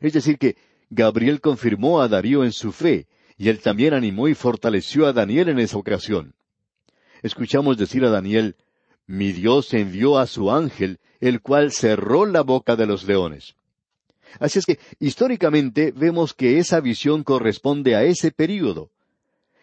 Es 0.01 0.11
decir, 0.11 0.37
que 0.37 0.57
Gabriel 0.89 1.39
confirmó 1.39 2.01
a 2.01 2.09
Darío 2.09 2.43
en 2.43 2.51
su 2.51 2.73
fe, 2.73 3.07
y 3.37 3.47
él 3.47 3.61
también 3.61 3.93
animó 3.93 4.27
y 4.27 4.33
fortaleció 4.33 5.05
a 5.07 5.13
Daniel 5.13 5.47
en 5.47 5.59
esa 5.59 5.77
ocasión. 5.77 6.35
Escuchamos 7.21 7.77
decir 7.77 8.03
a 8.03 8.09
Daniel, 8.09 8.57
Mi 9.07 9.31
Dios 9.31 9.73
envió 9.73 10.17
a 10.17 10.27
su 10.27 10.51
ángel, 10.51 10.99
el 11.19 11.41
cual 11.41 11.71
cerró 11.71 12.25
la 12.25 12.41
boca 12.41 12.75
de 12.75 12.85
los 12.85 13.03
leones. 13.03 13.55
Así 14.39 14.59
es 14.59 14.65
que, 14.65 14.79
históricamente, 14.99 15.91
vemos 15.95 16.33
que 16.33 16.57
esa 16.57 16.79
visión 16.79 17.23
corresponde 17.23 17.95
a 17.95 18.03
ese 18.03 18.31
período. 18.31 18.91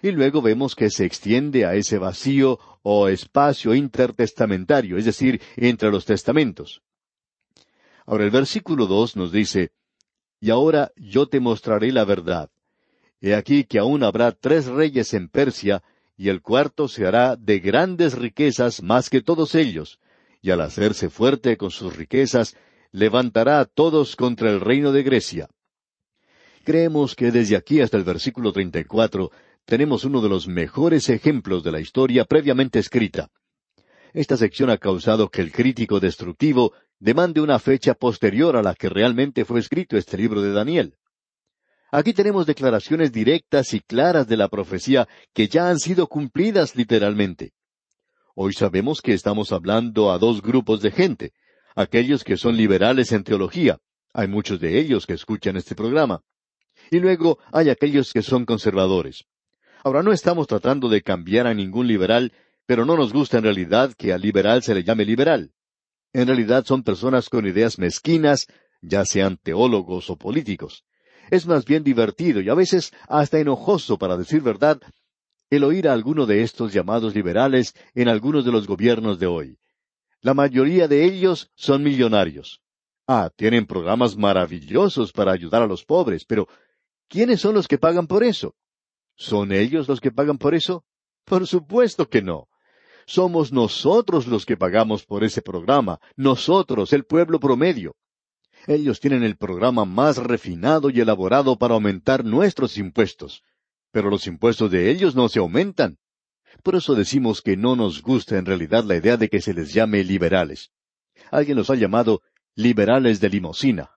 Y 0.01 0.11
luego 0.11 0.43
vemos 0.43 0.75
que 0.75 0.91
se 0.91 1.05
extiende 1.05 1.65
a 1.65 1.75
ese 1.75 1.99
vacío 1.99 2.59
o 2.83 3.09
espacio 3.09 3.75
intertestamentario, 3.75 4.97
es 4.97 5.05
decir, 5.05 5.41
entre 5.57 5.91
los 5.91 6.05
testamentos. 6.05 6.83
Ahora 8.07 8.25
el 8.25 8.31
versículo 8.31 8.87
dos 8.87 9.17
nos 9.17 9.31
dice, 9.31 9.71
Y 10.41 10.51
ahora 10.51 10.91
yo 10.97 11.29
te 11.29 11.39
mostraré 11.39 11.93
la 11.93 12.05
verdad. 12.05 12.51
He 13.21 13.35
aquí 13.35 13.63
que 13.65 13.79
aún 13.79 14.03
habrá 14.03 14.33
tres 14.33 14.67
reyes 14.67 15.15
en 15.15 15.29
Persia, 15.29 15.85
y 16.23 16.29
el 16.29 16.41
cuarto 16.41 16.87
se 16.87 17.05
hará 17.05 17.35
de 17.35 17.59
grandes 17.59 18.15
riquezas 18.15 18.81
más 18.81 19.11
que 19.11 19.23
todos 19.23 19.57
ellos, 19.57 19.99
y 20.41 20.53
al 20.53 20.61
hacerse 20.61 21.11
fuerte 21.11 21.57
con 21.57 21.73
sus 21.73 21.97
riquezas, 21.97 22.57
levantará 22.93 23.59
a 23.59 23.65
todos 23.65 24.15
contra 24.15 24.49
el 24.49 24.61
reino 24.61 24.93
de 24.93 25.03
Grecia. 25.03 25.49
Creemos 26.63 27.17
que 27.17 27.33
desde 27.33 27.57
aquí 27.57 27.81
hasta 27.81 27.97
el 27.97 28.05
versículo 28.05 28.53
treinta 28.53 28.79
y 28.79 28.85
cuatro 28.85 29.33
tenemos 29.65 30.05
uno 30.05 30.21
de 30.21 30.29
los 30.29 30.47
mejores 30.47 31.09
ejemplos 31.09 31.65
de 31.65 31.73
la 31.73 31.81
historia 31.81 32.25
previamente 32.25 32.79
escrita. 32.79 33.29
Esta 34.13 34.37
sección 34.37 34.71
ha 34.71 34.79
causado 34.79 35.29
que 35.29 35.43
el 35.43 35.51
crítico 35.51 35.99
destructivo 35.99 36.73
demande 37.01 37.41
una 37.41 37.59
fecha 37.59 37.95
posterior 37.95 38.57
a 38.57 38.63
la 38.63 38.77
que 38.77 38.89
realmente 38.89 39.45
fue 39.45 39.59
escrito 39.59 39.97
este 39.97 40.19
libro 40.19 40.41
de 40.41 40.53
Daniel. 40.53 40.95
Aquí 41.95 42.15
tenemos 42.15 42.47
declaraciones 42.47 43.13
directas 43.13 43.75
y 43.75 43.81
claras 43.81 44.27
de 44.27 44.39
la 44.39 44.49
profecía 44.49 45.07
que 45.35 45.47
ya 45.47 45.69
han 45.69 45.79
sido 45.79 46.07
cumplidas 46.07 46.75
literalmente. 46.75 47.53
Hoy 48.35 48.55
sabemos 48.55 49.03
que 49.03 49.13
estamos 49.13 49.53
hablando 49.53 50.11
a 50.11 50.17
dos 50.17 50.41
grupos 50.41 50.81
de 50.81 50.91
gente, 50.91 51.35
aquellos 51.77 52.25
que 52.25 52.39
son 52.39 52.57
liberales 52.57 53.13
en 53.13 53.25
teología, 53.25 53.77
hay 54.15 54.27
muchos 54.27 54.59
de 54.59 54.81
ellos 54.81 55.05
que 55.05 55.13
escuchan 55.13 55.59
este 55.59 55.75
programa, 55.75 56.23
y 56.91 56.99
luego 56.99 57.39
hay 57.53 57.69
aquellos 57.69 58.15
que 58.15 58.23
son 58.23 58.47
conservadores. 58.47 59.27
Ahora 59.85 60.03
no 60.03 60.13
estamos 60.13 60.47
tratando 60.47 60.89
de 60.89 61.03
cambiar 61.03 61.47
a 61.47 61.53
ningún 61.53 61.89
liberal, 61.89 62.33
pero 62.65 62.87
no 62.87 62.97
nos 62.97 63.13
gusta 63.13 63.37
en 63.37 63.45
realidad 63.45 63.93
que 63.99 64.15
al 64.15 64.23
liberal 64.23 64.63
se 64.63 64.75
le 64.75 64.83
llame 64.83 65.05
liberal. 65.05 65.53
En 66.15 66.27
realidad 66.27 66.65
son 66.65 66.85
personas 66.85 67.29
con 67.29 67.47
ideas 67.47 67.79
mezquinas, 67.79 68.47
ya 68.81 69.05
sean 69.05 69.37
teólogos 69.37 70.09
o 70.09 70.17
políticos 70.17 70.85
es 71.33 71.47
más 71.47 71.65
bien 71.65 71.83
divertido 71.83 72.43
y 72.43 72.51
a 72.51 72.55
veces 72.55 72.93
hasta 73.09 73.39
enojoso, 73.39 73.97
para 73.97 74.19
decir 74.19 74.43
verdad, 74.43 74.79
el 75.49 75.65
oír 75.65 75.89
a 75.89 75.95
alguno 75.95 76.27
de 76.27 76.43
estos 76.43 76.75
llamados 76.75 77.15
liberales 77.15 77.73
en 77.95 78.09
algunos 78.09 78.45
de 78.45 78.53
los 78.53 78.67
gobiernos 78.67 79.19
de 79.19 79.27
hoy. 79.27 79.59
La 80.21 80.35
mayoría 80.35 80.89
de 80.89 81.07
ellos 81.07 81.51
son 81.55 81.83
millonarios. 81.83 82.61
Ah, 83.07 83.31
tienen 83.35 83.65
programas 83.65 84.15
maravillosos 84.15 85.11
para 85.11 85.33
ayudar 85.33 85.63
a 85.63 85.67
los 85.67 85.87
pobres, 85.87 86.27
pero 86.27 86.49
¿quiénes 87.09 87.41
son 87.41 87.55
los 87.55 87.67
que 87.67 87.79
pagan 87.79 88.07
por 88.07 88.23
eso? 88.25 88.55
¿Son 89.17 89.53
ellos 89.53 89.89
los 89.89 90.03
que 90.03 90.13
pagan 90.13 90.37
por 90.37 90.55
eso? 90.55 90.85
Por 91.25 91.47
supuesto 91.47 92.11
que 92.11 92.21
no. 92.21 92.47
Somos 93.07 93.55
nosotros 93.55 94.27
los 94.27 94.45
que 94.45 94.59
pagamos 94.59 95.07
por 95.07 95.25
ese 95.25 95.41
programa, 95.41 95.99
nosotros, 96.15 96.93
el 96.93 97.05
pueblo 97.05 97.41
promedio. 97.41 97.97
Ellos 98.67 99.01
tienen 99.01 99.23
el 99.23 99.37
programa 99.37 99.85
más 99.85 100.19
refinado 100.19 100.91
y 100.91 101.01
elaborado 101.01 101.59
para 101.59 101.75
aumentar 101.75 102.25
nuestros 102.25 102.79
impuestos. 102.79 103.43
Pero 103.91 104.09
los 104.09 104.27
impuestos 104.27 104.71
de 104.71 104.91
ellos 104.91 105.15
no 105.15 105.29
se 105.29 105.39
aumentan. 105.39 105.99
Por 106.63 106.77
eso 106.77 106.95
decimos 106.95 107.43
que 107.43 107.57
no 107.57 107.77
nos 107.77 108.03
gusta 108.03 108.39
en 108.39 108.47
realidad 108.47 108.85
la 108.85 108.97
idea 108.97 109.17
de 109.17 109.29
que 109.29 109.41
se 109.41 109.55
les 109.55 109.73
llame 109.73 110.05
liberales. 110.05 110.71
Alguien 111.31 111.57
los 111.57 111.71
ha 111.71 111.75
llamado 111.75 112.23
liberales 112.55 113.21
de 113.21 113.31
limosina. 113.31 113.91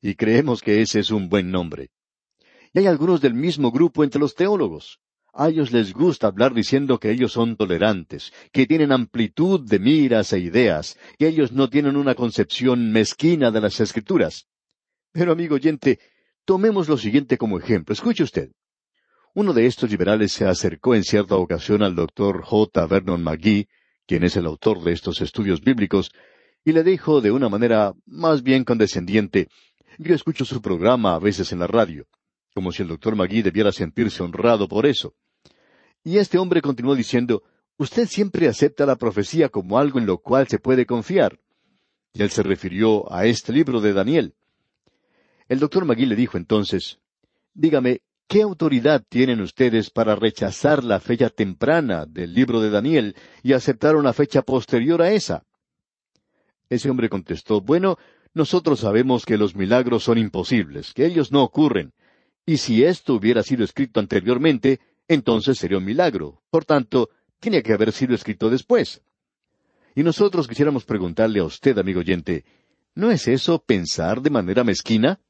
Y 0.00 0.14
creemos 0.14 0.62
que 0.62 0.80
ese 0.80 1.00
es 1.00 1.10
un 1.10 1.28
buen 1.28 1.50
nombre. 1.50 1.90
Y 2.72 2.80
hay 2.80 2.86
algunos 2.86 3.20
del 3.20 3.34
mismo 3.34 3.70
grupo 3.70 4.04
entre 4.04 4.20
los 4.20 4.34
teólogos. 4.34 4.99
A 5.32 5.48
ellos 5.48 5.70
les 5.70 5.92
gusta 5.92 6.26
hablar 6.26 6.54
diciendo 6.54 6.98
que 6.98 7.10
ellos 7.10 7.32
son 7.32 7.56
tolerantes, 7.56 8.32
que 8.52 8.66
tienen 8.66 8.90
amplitud 8.90 9.60
de 9.60 9.78
miras 9.78 10.32
e 10.32 10.40
ideas, 10.40 10.98
que 11.18 11.28
ellos 11.28 11.52
no 11.52 11.70
tienen 11.70 11.96
una 11.96 12.14
concepción 12.14 12.90
mezquina 12.90 13.50
de 13.50 13.60
las 13.60 13.78
escrituras. 13.80 14.48
Pero, 15.12 15.32
amigo 15.32 15.54
oyente, 15.54 16.00
tomemos 16.44 16.88
lo 16.88 16.96
siguiente 16.96 17.38
como 17.38 17.58
ejemplo. 17.58 17.92
Escuche 17.92 18.24
usted. 18.24 18.50
Uno 19.32 19.52
de 19.52 19.66
estos 19.66 19.90
liberales 19.90 20.32
se 20.32 20.46
acercó 20.46 20.96
en 20.96 21.04
cierta 21.04 21.36
ocasión 21.36 21.82
al 21.82 21.94
doctor 21.94 22.42
J. 22.42 22.86
Vernon 22.86 23.22
McGee, 23.22 23.68
quien 24.06 24.24
es 24.24 24.36
el 24.36 24.46
autor 24.46 24.82
de 24.82 24.92
estos 24.92 25.20
estudios 25.20 25.60
bíblicos, 25.60 26.10
y 26.64 26.72
le 26.72 26.82
dijo 26.82 27.20
de 27.20 27.30
una 27.30 27.48
manera 27.48 27.92
más 28.06 28.42
bien 28.42 28.64
condescendiente, 28.64 29.46
yo 29.98 30.14
escucho 30.14 30.44
su 30.44 30.60
programa 30.60 31.14
a 31.14 31.20
veces 31.20 31.52
en 31.52 31.60
la 31.60 31.68
radio 31.68 32.06
como 32.54 32.72
si 32.72 32.82
el 32.82 32.88
doctor 32.88 33.16
Magui 33.16 33.42
debiera 33.42 33.72
sentirse 33.72 34.22
honrado 34.22 34.68
por 34.68 34.86
eso. 34.86 35.14
Y 36.02 36.18
este 36.18 36.38
hombre 36.38 36.62
continuó 36.62 36.94
diciendo, 36.94 37.42
Usted 37.76 38.06
siempre 38.06 38.46
acepta 38.46 38.84
la 38.84 38.96
profecía 38.96 39.48
como 39.48 39.78
algo 39.78 39.98
en 39.98 40.04
lo 40.04 40.18
cual 40.18 40.48
se 40.48 40.58
puede 40.58 40.84
confiar. 40.84 41.38
Y 42.12 42.22
él 42.22 42.30
se 42.30 42.42
refirió 42.42 43.10
a 43.10 43.24
este 43.24 43.54
libro 43.54 43.80
de 43.80 43.94
Daniel. 43.94 44.34
El 45.48 45.60
doctor 45.60 45.84
Magui 45.86 46.04
le 46.04 46.14
dijo 46.14 46.36
entonces, 46.36 46.98
Dígame, 47.54 48.02
¿qué 48.28 48.42
autoridad 48.42 49.02
tienen 49.08 49.40
ustedes 49.40 49.88
para 49.90 50.14
rechazar 50.14 50.84
la 50.84 51.00
fecha 51.00 51.30
temprana 51.30 52.04
del 52.04 52.34
libro 52.34 52.60
de 52.60 52.70
Daniel 52.70 53.16
y 53.42 53.54
aceptar 53.54 53.96
una 53.96 54.12
fecha 54.12 54.42
posterior 54.42 55.00
a 55.00 55.12
esa? 55.12 55.44
Ese 56.68 56.90
hombre 56.90 57.08
contestó, 57.08 57.62
Bueno, 57.62 57.96
nosotros 58.34 58.80
sabemos 58.80 59.24
que 59.24 59.38
los 59.38 59.56
milagros 59.56 60.04
son 60.04 60.18
imposibles, 60.18 60.92
que 60.92 61.06
ellos 61.06 61.32
no 61.32 61.42
ocurren, 61.42 61.92
y 62.50 62.56
si 62.56 62.82
esto 62.82 63.14
hubiera 63.14 63.44
sido 63.44 63.62
escrito 63.62 64.00
anteriormente, 64.00 64.80
entonces 65.06 65.56
sería 65.56 65.78
un 65.78 65.84
milagro. 65.84 66.42
Por 66.50 66.64
tanto, 66.64 67.08
tenía 67.38 67.62
que 67.62 67.72
haber 67.72 67.92
sido 67.92 68.12
escrito 68.12 68.50
después. 68.50 69.02
Y 69.94 70.02
nosotros 70.02 70.48
quisiéramos 70.48 70.84
preguntarle 70.84 71.38
a 71.38 71.44
usted, 71.44 71.78
amigo 71.78 72.00
oyente, 72.00 72.44
¿no 72.96 73.12
es 73.12 73.28
eso 73.28 73.62
pensar 73.62 74.20
de 74.20 74.30
manera 74.30 74.64
mezquina? 74.64 75.20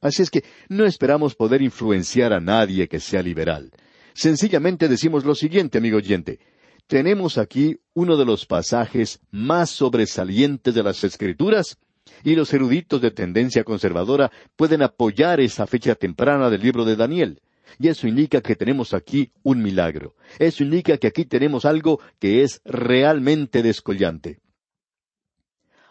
Así 0.00 0.22
es 0.22 0.30
que 0.30 0.42
no 0.70 0.86
esperamos 0.86 1.34
poder 1.34 1.60
influenciar 1.60 2.32
a 2.32 2.40
nadie 2.40 2.88
que 2.88 3.00
sea 3.00 3.22
liberal. 3.22 3.70
Sencillamente 4.14 4.88
decimos 4.88 5.26
lo 5.26 5.34
siguiente, 5.34 5.76
amigo 5.76 5.98
oyente. 5.98 6.40
Tenemos 6.86 7.36
aquí 7.36 7.80
uno 7.92 8.16
de 8.16 8.24
los 8.24 8.46
pasajes 8.46 9.20
más 9.30 9.68
sobresalientes 9.68 10.74
de 10.74 10.82
las 10.82 11.04
Escrituras, 11.04 11.76
y 12.24 12.34
los 12.34 12.52
eruditos 12.52 13.00
de 13.00 13.10
tendencia 13.10 13.64
conservadora 13.64 14.30
pueden 14.56 14.82
apoyar 14.82 15.40
esa 15.40 15.66
fecha 15.66 15.94
temprana 15.94 16.50
del 16.50 16.62
libro 16.62 16.84
de 16.84 16.96
Daniel. 16.96 17.40
Y 17.78 17.88
eso 17.88 18.08
indica 18.08 18.40
que 18.40 18.56
tenemos 18.56 18.94
aquí 18.94 19.30
un 19.42 19.62
milagro. 19.62 20.14
Eso 20.38 20.64
indica 20.64 20.98
que 20.98 21.06
aquí 21.06 21.24
tenemos 21.24 21.64
algo 21.64 22.00
que 22.18 22.42
es 22.42 22.60
realmente 22.64 23.62
descollante. 23.62 24.40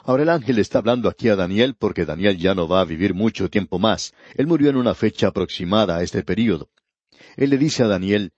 Ahora 0.04 0.24
el 0.24 0.30
ángel 0.30 0.60
está 0.60 0.80
hablando 0.80 1.10
aquí 1.10 1.30
a 1.30 1.36
Daniel 1.36 1.76
porque 1.78 2.06
Daniel 2.06 2.38
ya 2.38 2.56
no 2.56 2.68
va 2.68 2.82
a 2.82 2.86
vivir 2.86 3.14
mucho 3.14 3.50
tiempo 3.50 3.80
más. 3.80 4.14
Él 4.36 4.48
murió 4.48 4.70
en 4.70 4.78
una 4.78 4.96
fecha 4.96 5.28
aproximada 5.28 5.98
a 5.98 6.04
este 6.04 6.24
período. 6.24 6.70
Él 7.38 7.52
le 7.52 7.58
dice 7.58 7.84
a 7.84 7.88
Daniel, 7.88 8.32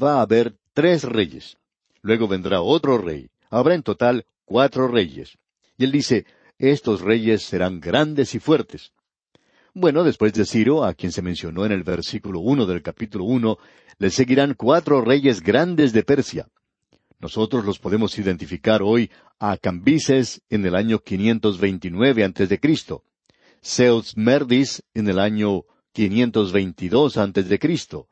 va 0.00 0.18
a 0.18 0.22
haber 0.22 0.56
tres 0.72 1.04
reyes. 1.04 1.56
Luego 2.02 2.28
vendrá 2.28 2.60
otro 2.60 2.98
rey. 2.98 3.30
Habrá 3.48 3.74
en 3.74 3.82
total 3.82 4.26
cuatro 4.44 4.88
reyes. 4.88 5.38
Y 5.78 5.84
él 5.84 5.92
dice, 5.92 6.26
estos 6.58 7.00
reyes 7.00 7.42
serán 7.42 7.80
grandes 7.80 8.34
y 8.34 8.38
fuertes. 8.38 8.92
Bueno, 9.72 10.04
después 10.04 10.32
de 10.34 10.44
Ciro, 10.44 10.84
a 10.84 10.94
quien 10.94 11.10
se 11.10 11.22
mencionó 11.22 11.66
en 11.66 11.72
el 11.72 11.82
versículo 11.82 12.40
uno 12.40 12.64
del 12.64 12.82
capítulo 12.82 13.24
uno, 13.24 13.58
le 13.98 14.10
seguirán 14.10 14.54
cuatro 14.54 15.00
reyes 15.00 15.42
grandes 15.42 15.92
de 15.92 16.04
Persia. 16.04 16.48
Nosotros 17.18 17.64
los 17.64 17.78
podemos 17.78 18.16
identificar 18.18 18.82
hoy 18.82 19.10
a 19.38 19.56
Cambises 19.56 20.42
en 20.48 20.64
el 20.66 20.76
año 20.76 21.00
529 21.00 22.22
antes 22.22 22.48
de 22.48 22.60
Cristo, 22.60 23.02
Zeus 23.62 24.16
Merdis 24.16 24.82
en 24.94 25.08
el 25.08 25.18
año 25.18 25.64
522 25.92 27.16
antes 27.16 27.48
de 27.48 27.58
Cristo, 27.58 28.08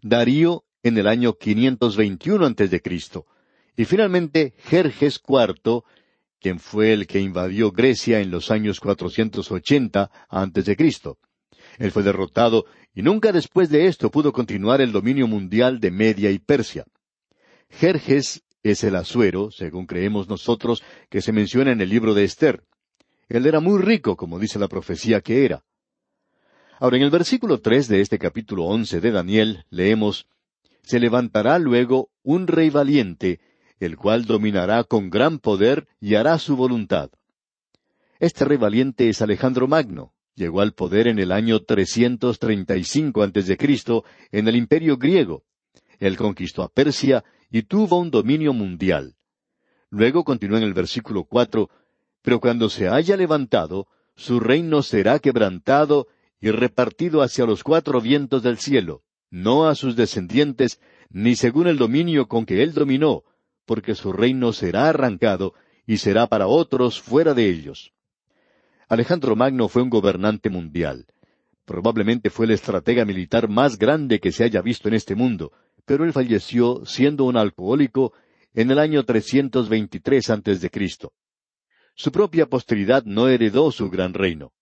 Darío 0.00 0.64
en 0.82 0.96
el 0.96 1.08
año 1.08 1.34
521 1.34 2.46
antes 2.46 2.70
de 2.70 2.80
Cristo, 2.80 3.26
y 3.76 3.84
finalmente 3.84 4.54
Jerjes 4.58 5.20
IV 5.26 5.82
quien 6.42 6.58
fue 6.58 6.92
el 6.92 7.06
que 7.06 7.20
invadió 7.20 7.70
Grecia 7.70 8.20
en 8.20 8.30
los 8.30 8.50
años 8.50 8.80
480 8.80 10.10
antes 10.28 10.64
de 10.64 10.76
Cristo. 10.76 11.18
Él 11.78 11.92
fue 11.92 12.02
derrotado 12.02 12.66
y 12.94 13.02
nunca 13.02 13.32
después 13.32 13.70
de 13.70 13.86
esto 13.86 14.10
pudo 14.10 14.32
continuar 14.32 14.80
el 14.80 14.92
dominio 14.92 15.28
mundial 15.28 15.78
de 15.78 15.92
Media 15.92 16.30
y 16.30 16.40
Persia. 16.40 16.84
Jerjes 17.70 18.42
es 18.62 18.84
el 18.84 18.96
asuero, 18.96 19.50
según 19.50 19.86
creemos 19.86 20.28
nosotros, 20.28 20.82
que 21.08 21.22
se 21.22 21.32
menciona 21.32 21.72
en 21.72 21.80
el 21.80 21.88
libro 21.88 22.12
de 22.12 22.24
Esther. 22.24 22.64
Él 23.28 23.46
era 23.46 23.60
muy 23.60 23.80
rico, 23.80 24.16
como 24.16 24.38
dice 24.38 24.58
la 24.58 24.68
profecía 24.68 25.20
que 25.20 25.44
era. 25.44 25.64
Ahora, 26.78 26.96
en 26.96 27.04
el 27.04 27.10
versículo 27.10 27.60
tres 27.60 27.86
de 27.86 28.00
este 28.00 28.18
capítulo 28.18 28.64
once 28.64 29.00
de 29.00 29.12
Daniel, 29.12 29.64
leemos 29.70 30.26
Se 30.82 30.98
levantará 30.98 31.60
luego 31.60 32.10
un 32.24 32.48
rey 32.48 32.68
valiente, 32.68 33.38
el 33.84 33.96
cual 33.96 34.24
dominará 34.24 34.84
con 34.84 35.10
gran 35.10 35.38
poder 35.38 35.88
y 36.00 36.14
hará 36.14 36.38
su 36.38 36.56
voluntad. 36.56 37.10
Este 38.20 38.44
rey 38.44 38.56
valiente 38.56 39.08
es 39.08 39.20
Alejandro 39.22 39.66
Magno. 39.66 40.14
Llegó 40.36 40.60
al 40.60 40.72
poder 40.72 41.08
en 41.08 41.18
el 41.18 41.32
año 41.32 41.60
335 41.60 43.22
a.C. 43.22 43.58
en 44.30 44.48
el 44.48 44.56
imperio 44.56 44.96
griego. 44.96 45.42
Él 45.98 46.16
conquistó 46.16 46.62
a 46.62 46.68
Persia 46.68 47.24
y 47.50 47.62
tuvo 47.62 47.98
un 47.98 48.10
dominio 48.10 48.52
mundial. 48.52 49.16
Luego 49.90 50.24
continúa 50.24 50.58
en 50.58 50.64
el 50.64 50.74
versículo 50.74 51.24
cuatro, 51.24 51.68
pero 52.22 52.40
cuando 52.40 52.70
se 52.70 52.88
haya 52.88 53.16
levantado, 53.16 53.88
su 54.14 54.38
reino 54.38 54.82
será 54.82 55.18
quebrantado 55.18 56.06
y 56.40 56.50
repartido 56.50 57.20
hacia 57.20 57.46
los 57.46 57.62
cuatro 57.62 58.00
vientos 58.00 58.42
del 58.42 58.58
cielo, 58.58 59.02
no 59.30 59.68
a 59.68 59.74
sus 59.74 59.96
descendientes, 59.96 60.80
ni 61.10 61.34
según 61.34 61.66
el 61.66 61.76
dominio 61.76 62.26
con 62.26 62.46
que 62.46 62.62
él 62.62 62.72
dominó, 62.72 63.24
porque 63.64 63.94
su 63.94 64.12
reino 64.12 64.52
será 64.52 64.88
arrancado 64.88 65.54
y 65.86 65.98
será 65.98 66.26
para 66.26 66.46
otros 66.46 67.00
fuera 67.00 67.34
de 67.34 67.48
ellos. 67.48 67.92
Alejandro 68.88 69.36
Magno 69.36 69.68
fue 69.68 69.82
un 69.82 69.90
gobernante 69.90 70.50
mundial. 70.50 71.06
Probablemente 71.64 72.30
fue 72.30 72.46
el 72.46 72.52
estratega 72.52 73.04
militar 73.04 73.48
más 73.48 73.78
grande 73.78 74.20
que 74.20 74.32
se 74.32 74.44
haya 74.44 74.60
visto 74.62 74.88
en 74.88 74.94
este 74.94 75.14
mundo, 75.14 75.52
pero 75.84 76.04
él 76.04 76.12
falleció 76.12 76.84
siendo 76.84 77.24
un 77.24 77.36
alcohólico 77.36 78.12
en 78.54 78.70
el 78.70 78.78
año 78.78 79.04
323 79.04 80.30
antes 80.30 80.60
de 80.60 80.70
Cristo. 80.70 81.12
Su 81.94 82.10
propia 82.10 82.46
posteridad 82.46 83.04
no 83.04 83.28
heredó 83.28 83.70
su 83.70 83.90
gran 83.90 84.14
reino. 84.14 84.52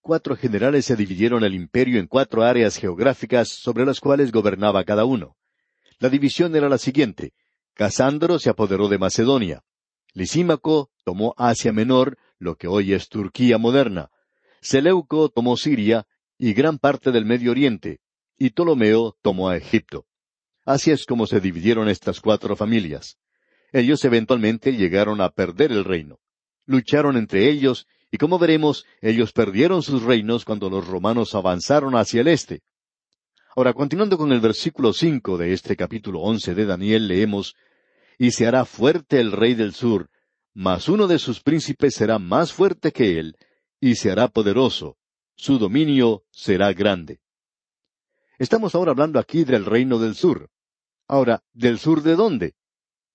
Cuatro 0.00 0.36
generales 0.36 0.84
se 0.84 0.96
dividieron 0.96 1.44
el 1.44 1.54
imperio 1.54 1.98
en 1.98 2.06
cuatro 2.06 2.42
áreas 2.42 2.76
geográficas 2.76 3.48
sobre 3.48 3.86
las 3.86 4.00
cuales 4.00 4.32
gobernaba 4.32 4.84
cada 4.84 5.04
uno. 5.04 5.36
La 5.98 6.10
división 6.10 6.54
era 6.54 6.68
la 6.68 6.78
siguiente. 6.78 7.32
Casandro 7.74 8.38
se 8.38 8.50
apoderó 8.50 8.88
de 8.88 8.98
Macedonia. 8.98 9.64
Lisímaco 10.12 10.90
tomó 11.04 11.34
Asia 11.36 11.72
Menor, 11.72 12.16
lo 12.38 12.54
que 12.54 12.68
hoy 12.68 12.92
es 12.92 13.08
Turquía 13.08 13.58
moderna. 13.58 14.10
Seleuco 14.60 15.28
tomó 15.28 15.56
Siria 15.56 16.06
y 16.38 16.52
gran 16.54 16.78
parte 16.78 17.10
del 17.10 17.24
Medio 17.24 17.50
Oriente, 17.50 18.00
y 18.38 18.50
Ptolomeo 18.50 19.16
tomó 19.22 19.48
a 19.48 19.56
Egipto. 19.56 20.06
Así 20.64 20.92
es 20.92 21.04
como 21.04 21.26
se 21.26 21.40
dividieron 21.40 21.88
estas 21.88 22.20
cuatro 22.20 22.54
familias. 22.54 23.18
Ellos 23.72 24.04
eventualmente 24.04 24.72
llegaron 24.72 25.20
a 25.20 25.30
perder 25.30 25.72
el 25.72 25.84
reino. 25.84 26.20
Lucharon 26.66 27.16
entre 27.16 27.50
ellos, 27.50 27.88
y 28.10 28.18
como 28.18 28.38
veremos, 28.38 28.86
ellos 29.00 29.32
perdieron 29.32 29.82
sus 29.82 30.04
reinos 30.04 30.44
cuando 30.44 30.70
los 30.70 30.86
romanos 30.86 31.34
avanzaron 31.34 31.96
hacia 31.96 32.20
el 32.20 32.28
este. 32.28 32.62
Ahora, 33.56 33.72
continuando 33.72 34.18
con 34.18 34.32
el 34.32 34.40
versículo 34.40 34.92
cinco 34.92 35.38
de 35.38 35.52
este 35.52 35.76
capítulo 35.76 36.20
once 36.20 36.54
de 36.54 36.66
Daniel, 36.66 37.06
leemos 37.06 37.54
Y 38.18 38.32
se 38.32 38.46
hará 38.48 38.64
fuerte 38.64 39.20
el 39.20 39.30
rey 39.30 39.54
del 39.54 39.74
sur, 39.74 40.10
mas 40.54 40.88
uno 40.88 41.06
de 41.06 41.20
sus 41.20 41.40
príncipes 41.40 41.94
será 41.94 42.18
más 42.18 42.52
fuerte 42.52 42.90
que 42.90 43.18
él, 43.18 43.36
y 43.80 43.94
se 43.94 44.10
hará 44.10 44.26
poderoso, 44.28 44.96
su 45.36 45.58
dominio 45.58 46.24
será 46.30 46.72
grande. 46.72 47.20
Estamos 48.38 48.74
ahora 48.74 48.90
hablando 48.90 49.20
aquí 49.20 49.44
del 49.44 49.64
reino 49.64 49.98
del 50.00 50.16
sur. 50.16 50.50
Ahora, 51.06 51.44
¿del 51.52 51.78
sur 51.78 52.02
de 52.02 52.16
dónde? 52.16 52.54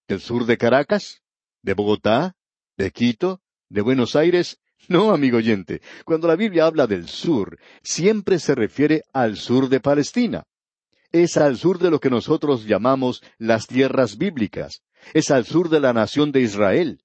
¿Del 0.08 0.22
sur 0.22 0.46
de 0.46 0.58
Caracas? 0.58 1.22
¿De 1.62 1.74
Bogotá? 1.74 2.38
¿De 2.78 2.92
Quito? 2.92 3.42
¿De 3.68 3.82
Buenos 3.82 4.16
Aires? 4.16 4.60
No, 4.88 5.12
amigo 5.12 5.38
oyente, 5.38 5.82
cuando 6.06 6.28
la 6.28 6.36
Biblia 6.36 6.66
habla 6.66 6.88
del 6.88 7.08
sur, 7.08 7.60
siempre 7.84 8.40
se 8.40 8.56
refiere 8.56 9.04
al 9.14 9.38
sur 9.38 9.70
de 9.70 9.80
Palestina. 9.80 10.46
Es 11.12 11.38
al 11.38 11.58
sur 11.58 11.80
de 11.80 11.90
lo 11.90 12.00
que 12.00 12.10
nosotros 12.10 12.66
llamamos 12.66 13.22
las 13.38 13.68
tierras 13.68 14.18
bíblicas. 14.18 14.84
Es 15.14 15.32
al 15.32 15.46
sur 15.46 15.70
de 15.70 15.80
la 15.80 15.94
nación 15.94 16.32
de 16.32 16.42
Israel. 16.42 17.02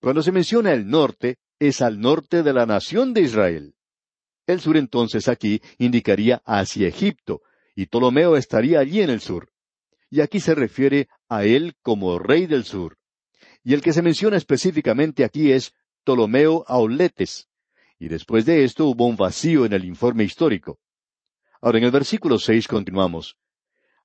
Cuando 0.00 0.22
se 0.22 0.32
menciona 0.32 0.72
el 0.72 0.88
norte, 0.88 1.38
es 1.58 1.82
al 1.82 2.00
norte 2.00 2.42
de 2.42 2.52
la 2.52 2.66
nación 2.66 3.14
de 3.14 3.22
Israel. 3.22 3.74
El 4.46 4.60
sur 4.60 4.76
entonces 4.76 5.28
aquí 5.28 5.60
indicaría 5.78 6.40
hacia 6.44 6.88
Egipto, 6.88 7.42
y 7.74 7.86
Ptolomeo 7.86 8.36
estaría 8.36 8.80
allí 8.80 9.02
en 9.02 9.10
el 9.10 9.20
sur. 9.20 9.50
Y 10.10 10.20
aquí 10.20 10.40
se 10.40 10.54
refiere 10.54 11.08
a 11.28 11.44
él 11.44 11.74
como 11.82 12.18
rey 12.18 12.46
del 12.46 12.64
sur. 12.64 12.96
Y 13.62 13.74
el 13.74 13.82
que 13.82 13.92
se 13.92 14.02
menciona 14.02 14.36
específicamente 14.36 15.22
aquí 15.22 15.52
es 15.52 15.74
Ptolomeo 16.04 16.64
Auletes. 16.66 17.48
Y 17.98 18.08
después 18.08 18.46
de 18.46 18.64
esto 18.64 18.86
hubo 18.86 19.06
un 19.06 19.16
vacío 19.16 19.64
en 19.64 19.72
el 19.72 19.84
informe 19.84 20.24
histórico. 20.24 20.78
Ahora 21.60 21.78
en 21.78 21.84
el 21.84 21.90
versículo 21.90 22.38
seis 22.38 22.68
continuamos. 22.68 23.36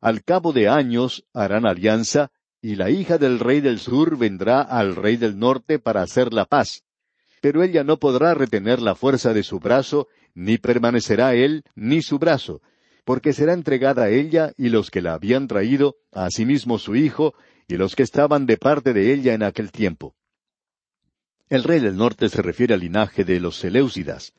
Al 0.02 0.24
cabo 0.24 0.52
de 0.52 0.68
años 0.68 1.26
harán 1.34 1.66
alianza, 1.66 2.32
y 2.62 2.76
la 2.76 2.90
hija 2.90 3.18
del 3.18 3.40
rey 3.40 3.62
del 3.62 3.80
sur 3.80 4.18
vendrá 4.18 4.62
al 4.62 4.96
rey 4.96 5.18
del 5.18 5.38
norte 5.38 5.80
para 5.80 6.02
hacer 6.02 6.34
la 6.34 6.46
paz. 6.46 6.84
Pero 7.42 7.62
ella 7.62 7.84
no 7.84 8.00
podrá 8.00 8.34
retener 8.34 8.82
la 8.82 8.96
fuerza 8.96 9.34
de 9.34 9.44
su 9.44 9.60
brazo, 9.60 10.08
ni 10.34 10.58
permanecerá 10.58 11.36
él, 11.36 11.64
ni 11.76 12.02
su 12.02 12.20
brazo, 12.20 12.62
porque 13.04 13.34
será 13.34 13.54
entregada 13.54 14.04
a 14.04 14.10
ella 14.10 14.54
y 14.58 14.70
los 14.70 14.90
que 14.90 15.02
la 15.02 15.14
habían 15.14 15.48
traído, 15.48 15.98
asimismo 16.12 16.80
su 16.80 16.96
hijo, 16.96 17.34
y 17.68 17.76
los 17.76 17.96
que 17.96 18.04
estaban 18.04 18.46
de 18.46 18.58
parte 18.58 18.94
de 18.94 19.14
ella 19.14 19.34
en 19.34 19.44
aquel 19.44 19.72
tiempo. 19.72 20.16
El 21.54 21.64
rey 21.64 21.80
del 21.80 21.96
norte 21.96 22.30
se 22.30 22.42
refiere 22.42 22.74
al 22.74 22.80
linaje 22.80 23.24
de 23.24 23.40
los 23.40 23.58
Seleucidas. 23.58 24.34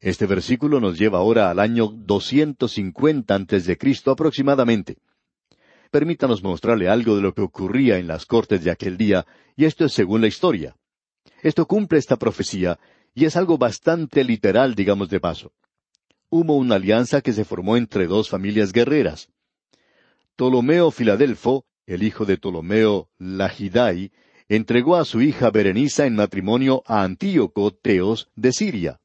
Este 0.00 0.26
versículo 0.26 0.80
nos 0.80 0.98
lleva 0.98 1.18
ahora 1.18 1.48
al 1.48 1.60
año 1.60 1.86
250 1.86 3.32
antes 3.32 3.66
de 3.66 3.78
Cristo 3.78 4.10
aproximadamente. 4.10 4.98
Permítanos 5.92 6.42
mostrarle 6.42 6.88
algo 6.88 7.14
de 7.14 7.22
lo 7.22 7.34
que 7.34 7.42
ocurría 7.42 7.98
en 7.98 8.08
las 8.08 8.26
cortes 8.26 8.64
de 8.64 8.72
aquel 8.72 8.96
día, 8.96 9.24
y 9.54 9.64
esto 9.64 9.84
es 9.84 9.92
según 9.92 10.22
la 10.22 10.26
historia. 10.26 10.74
Esto 11.40 11.66
cumple 11.66 12.00
esta 12.00 12.16
profecía, 12.16 12.80
y 13.14 13.26
es 13.26 13.36
algo 13.36 13.56
bastante 13.56 14.24
literal, 14.24 14.74
digamos 14.74 15.10
de 15.10 15.20
paso. 15.20 15.52
Hubo 16.30 16.56
una 16.56 16.74
alianza 16.74 17.20
que 17.20 17.32
se 17.32 17.44
formó 17.44 17.76
entre 17.76 18.08
dos 18.08 18.28
familias 18.28 18.72
guerreras. 18.72 19.28
Ptolomeo 20.34 20.90
Filadelfo 20.90 21.64
el 21.86 22.02
hijo 22.02 22.24
de 22.24 22.38
Ptolomeo 22.38 23.10
Lagidai, 23.18 24.10
entregó 24.48 24.96
a 24.96 25.04
su 25.04 25.22
hija 25.22 25.50
Berenice 25.50 26.06
en 26.06 26.16
matrimonio 26.16 26.82
a 26.86 27.02
Antíoco 27.02 27.72
Teos 27.72 28.28
de 28.36 28.52
Siria. 28.52 29.00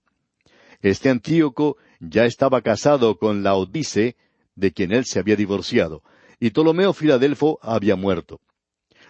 Este 0.82 1.10
Antíoco 1.10 1.78
ya 2.00 2.26
estaba 2.26 2.62
casado 2.62 3.18
con 3.18 3.44
Laodice, 3.44 4.16
de 4.56 4.72
quien 4.72 4.92
él 4.92 5.06
se 5.06 5.20
había 5.20 5.36
divorciado, 5.36 6.04
y 6.40 6.52
Ptolomeo 6.52 6.94
Filadelfo 6.94 7.60
había 7.62 7.96
muerto. 7.96 8.40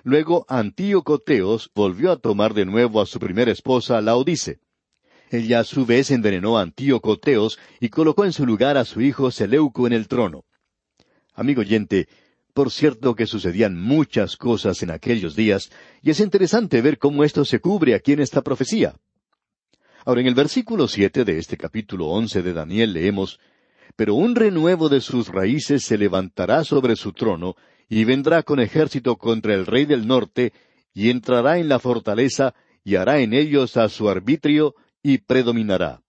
Luego 0.04 0.46
Antíoco 0.48 1.20
Teos 1.20 1.70
volvió 1.76 2.12
a 2.12 2.18
tomar 2.18 2.54
de 2.54 2.66
nuevo 2.66 3.02
a 3.02 3.06
su 3.06 3.20
primera 3.20 3.52
esposa 3.52 4.02
Laodice. 4.02 4.60
Ella 5.30 5.60
a 5.60 5.64
su 5.64 5.86
vez 5.86 6.10
envenenó 6.10 6.58
a 6.58 6.62
Antíoco 6.62 7.20
Teos 7.20 7.60
y 7.80 7.90
colocó 7.90 8.26
en 8.26 8.34
su 8.34 8.46
lugar 8.46 8.78
a 8.78 8.86
su 8.86 9.02
hijo 9.02 9.30
Seleuco 9.30 9.86
en 9.86 9.94
el 9.94 10.08
trono. 10.08 10.46
Amigo 11.34 11.62
oyente, 11.62 12.08
por 12.54 12.72
cierto 12.72 13.16
que 13.16 13.26
sucedían 13.26 13.80
muchas 13.80 14.36
cosas 14.36 14.82
en 14.84 14.92
aquellos 14.92 15.36
días, 15.36 15.72
y 16.02 16.10
es 16.10 16.20
interesante 16.20 16.82
ver 16.82 16.98
cómo 16.98 17.24
esto 17.24 17.46
se 17.46 17.60
cubre 17.60 17.96
aquí 17.96 18.14
en 18.14 18.20
esta 18.20 18.42
profecía. 18.42 18.96
Ahora, 20.06 20.22
en 20.22 20.28
el 20.28 20.36
versículo 20.36 20.88
siete 20.88 21.26
de 21.26 21.38
este 21.38 21.58
capítulo 21.58 22.08
once 22.08 22.42
de 22.42 22.54
Daniel 22.54 22.94
leemos 22.94 23.40
Pero 23.96 24.16
un 24.16 24.36
renuevo 24.36 24.88
de 24.90 25.02
sus 25.02 25.28
raíces 25.28 25.84
se 25.84 25.98
levantará 25.98 26.64
sobre 26.64 26.96
su 26.96 27.12
trono, 27.12 27.56
y 27.90 28.04
vendrá 28.04 28.44
con 28.44 28.60
ejército 28.60 29.18
contra 29.18 29.54
el 29.54 29.66
rey 29.66 29.86
del 29.86 30.08
norte, 30.08 30.54
y 30.94 31.10
entrará 31.10 31.60
en 31.60 31.70
la 31.70 31.80
fortaleza, 31.80 32.54
y 32.84 32.96
hará 32.96 33.20
en 33.20 33.34
ellos 33.34 33.78
a 33.78 33.90
su 33.90 34.10
arbitrio, 34.10 34.76
y 35.04 35.20
predominará. 35.20 36.02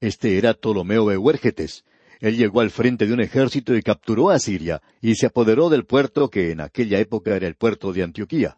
Este 0.00 0.38
era 0.38 0.54
Ptolomeo 0.54 1.04
Huérgetes. 1.04 1.84
Él 2.24 2.38
llegó 2.38 2.62
al 2.62 2.70
frente 2.70 3.06
de 3.06 3.12
un 3.12 3.20
ejército 3.20 3.76
y 3.76 3.82
capturó 3.82 4.30
a 4.30 4.38
Siria, 4.38 4.80
y 5.02 5.14
se 5.14 5.26
apoderó 5.26 5.68
del 5.68 5.84
puerto 5.84 6.30
que 6.30 6.52
en 6.52 6.62
aquella 6.62 6.98
época 6.98 7.36
era 7.36 7.46
el 7.46 7.54
puerto 7.54 7.92
de 7.92 8.02
Antioquía. 8.02 8.56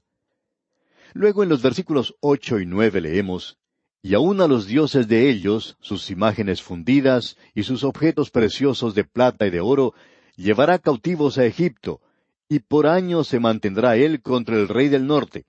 Luego 1.14 1.42
en 1.42 1.48
los 1.48 1.62
versículos 1.62 2.14
ocho 2.20 2.60
y 2.60 2.64
nueve 2.64 3.00
leemos 3.00 3.58
Y 4.02 4.14
aun 4.14 4.40
a 4.40 4.46
los 4.46 4.68
dioses 4.68 5.08
de 5.08 5.28
ellos, 5.28 5.76
sus 5.80 6.12
imágenes 6.12 6.62
fundidas 6.62 7.36
y 7.56 7.64
sus 7.64 7.82
objetos 7.82 8.30
preciosos 8.30 8.94
de 8.94 9.02
plata 9.02 9.48
y 9.48 9.50
de 9.50 9.58
oro, 9.58 9.94
llevará 10.36 10.78
cautivos 10.78 11.36
a 11.36 11.44
Egipto, 11.44 12.00
y 12.48 12.60
por 12.60 12.86
años 12.86 13.26
se 13.26 13.40
mantendrá 13.40 13.96
él 13.96 14.22
contra 14.22 14.54
el 14.54 14.68
rey 14.68 14.88
del 14.88 15.08
norte. 15.08 15.44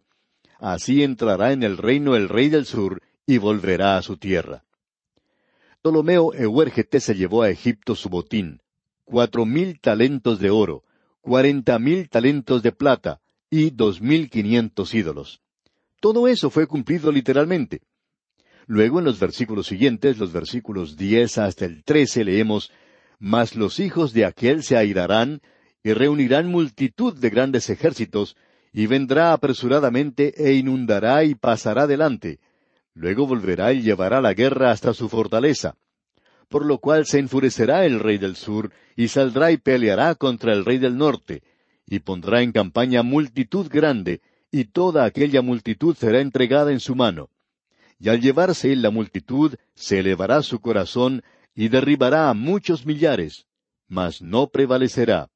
Así 0.58 1.04
entrará 1.04 1.52
en 1.52 1.62
el 1.62 1.78
reino 1.78 2.16
el 2.16 2.30
rey 2.30 2.50
del 2.50 2.66
sur, 2.66 3.00
y 3.28 3.38
volverá 3.38 3.96
a 3.96 4.02
su 4.02 4.18
tierra. 4.18 4.64
Ptolomeo 5.88 6.34
Euérgete 6.34 7.00
se 7.00 7.16
llevó 7.16 7.44
a 7.44 7.50
Egipto 7.50 7.96
su 7.96 8.10
botín, 8.10 8.60
cuatro 9.06 9.46
mil 9.46 9.80
talentos 9.80 10.38
de 10.38 10.50
oro, 10.50 10.84
cuarenta 11.22 11.80
mil 11.80 12.10
talentos 12.10 12.62
de 12.62 12.74
plata 12.74 13.22
y 13.50 13.70
dos 13.70 14.02
mil 14.02 14.30
quinientos 14.30 14.94
ídolos. 14.94 15.40
Todo 16.02 16.28
eso 16.28 16.50
fue 16.50 16.68
cumplido 16.68 17.10
literalmente. 17.10 17.84
Luego 18.66 19.00
en 19.00 19.06
los 19.06 19.18
versículos 19.18 19.68
siguientes, 19.68 20.18
los 20.18 20.34
versículos 20.34 20.98
diez 20.98 21.38
hasta 21.38 21.64
el 21.64 21.86
trece, 21.86 22.26
leemos 22.26 22.70
Mas 23.18 23.56
los 23.56 23.80
hijos 23.80 24.12
de 24.12 24.26
aquel 24.26 24.64
se 24.64 24.76
airarán 24.76 25.40
y 25.86 25.94
reunirán 25.94 26.52
multitud 26.52 27.18
de 27.18 27.30
grandes 27.30 27.70
ejércitos, 27.70 28.36
y 28.74 28.88
vendrá 28.88 29.32
apresuradamente 29.32 30.34
e 30.36 30.52
inundará 30.56 31.24
y 31.24 31.34
pasará 31.34 31.88
delante. 31.88 32.42
Luego 32.98 33.28
volverá 33.28 33.74
y 33.74 33.84
llevará 33.84 34.22
la 34.22 34.34
guerra 34.34 34.72
hasta 34.72 34.92
su 34.92 35.08
fortaleza. 35.08 35.76
Por 36.50 36.66
lo 36.66 36.80
cual 36.80 37.06
se 37.06 37.20
enfurecerá 37.20 37.86
el 37.86 38.00
rey 38.00 38.18
del 38.18 38.36
sur, 38.36 38.72
y 38.96 39.10
saldrá 39.10 39.52
y 39.52 39.58
peleará 39.58 40.16
contra 40.16 40.52
el 40.52 40.66
rey 40.66 40.80
del 40.80 40.98
norte, 40.98 41.44
y 41.86 42.00
pondrá 42.00 42.42
en 42.42 42.52
campaña 42.52 43.04
multitud 43.04 43.68
grande, 43.70 44.22
y 44.50 44.66
toda 44.66 45.06
aquella 45.06 45.44
multitud 45.44 45.96
será 45.96 46.22
entregada 46.22 46.72
en 46.72 46.80
su 46.80 46.96
mano. 46.96 47.30
Y 48.00 48.10
al 48.10 48.20
llevarse 48.20 48.74
él 48.74 48.82
la 48.82 48.90
multitud, 48.90 49.54
se 49.76 50.00
elevará 50.00 50.42
su 50.42 50.60
corazón, 50.60 51.22
y 51.54 51.68
derribará 51.68 52.32
a 52.32 52.34
muchos 52.34 52.88
millares, 52.88 53.46
mas 53.88 54.24
no 54.24 54.48
prevalecerá 54.48 55.30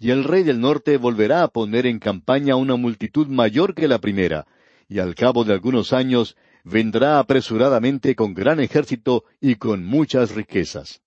y 0.00 0.10
el 0.10 0.22
rey 0.22 0.44
del 0.44 0.60
norte 0.60 0.96
volverá 0.96 1.42
a 1.42 1.48
poner 1.48 1.84
en 1.86 1.98
campaña 1.98 2.54
una 2.54 2.76
multitud 2.76 3.26
mayor 3.26 3.74
que 3.74 3.88
la 3.88 3.98
primera, 3.98 4.46
y 4.88 5.00
al 5.00 5.16
cabo 5.16 5.44
de 5.44 5.52
algunos 5.52 5.92
años 5.92 6.36
vendrá 6.64 7.18
apresuradamente 7.18 8.14
con 8.14 8.34
gran 8.34 8.60
ejército 8.60 9.24
y 9.40 9.56
con 9.56 9.84
muchas 9.84 10.34
riquezas. 10.34 11.02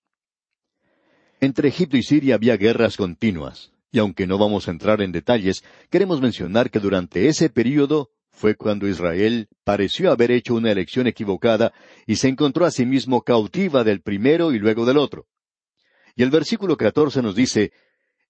Entre 1.39 1.69
Egipto 1.69 1.97
y 1.97 2.03
Siria 2.03 2.35
había 2.35 2.57
guerras 2.57 2.97
continuas, 2.97 3.71
y 3.91 3.99
aunque 3.99 4.27
no 4.27 4.37
vamos 4.37 4.67
a 4.67 4.71
entrar 4.71 5.01
en 5.01 5.11
detalles, 5.11 5.63
queremos 5.89 6.21
mencionar 6.21 6.69
que 6.69 6.79
durante 6.79 7.27
ese 7.27 7.49
período 7.49 8.11
fue 8.29 8.55
cuando 8.55 8.87
Israel 8.87 9.49
pareció 9.63 10.11
haber 10.11 10.31
hecho 10.31 10.55
una 10.55 10.71
elección 10.71 11.07
equivocada 11.07 11.73
y 12.07 12.15
se 12.15 12.27
encontró 12.27 12.65
a 12.65 12.71
sí 12.71 12.85
mismo 12.85 13.21
cautiva 13.23 13.83
del 13.83 14.01
primero 14.01 14.53
y 14.53 14.59
luego 14.59 14.85
del 14.85 14.97
otro. 14.97 15.27
Y 16.15 16.23
el 16.23 16.29
versículo 16.29 16.77
catorce 16.77 17.21
nos 17.21 17.35
dice, 17.35 17.71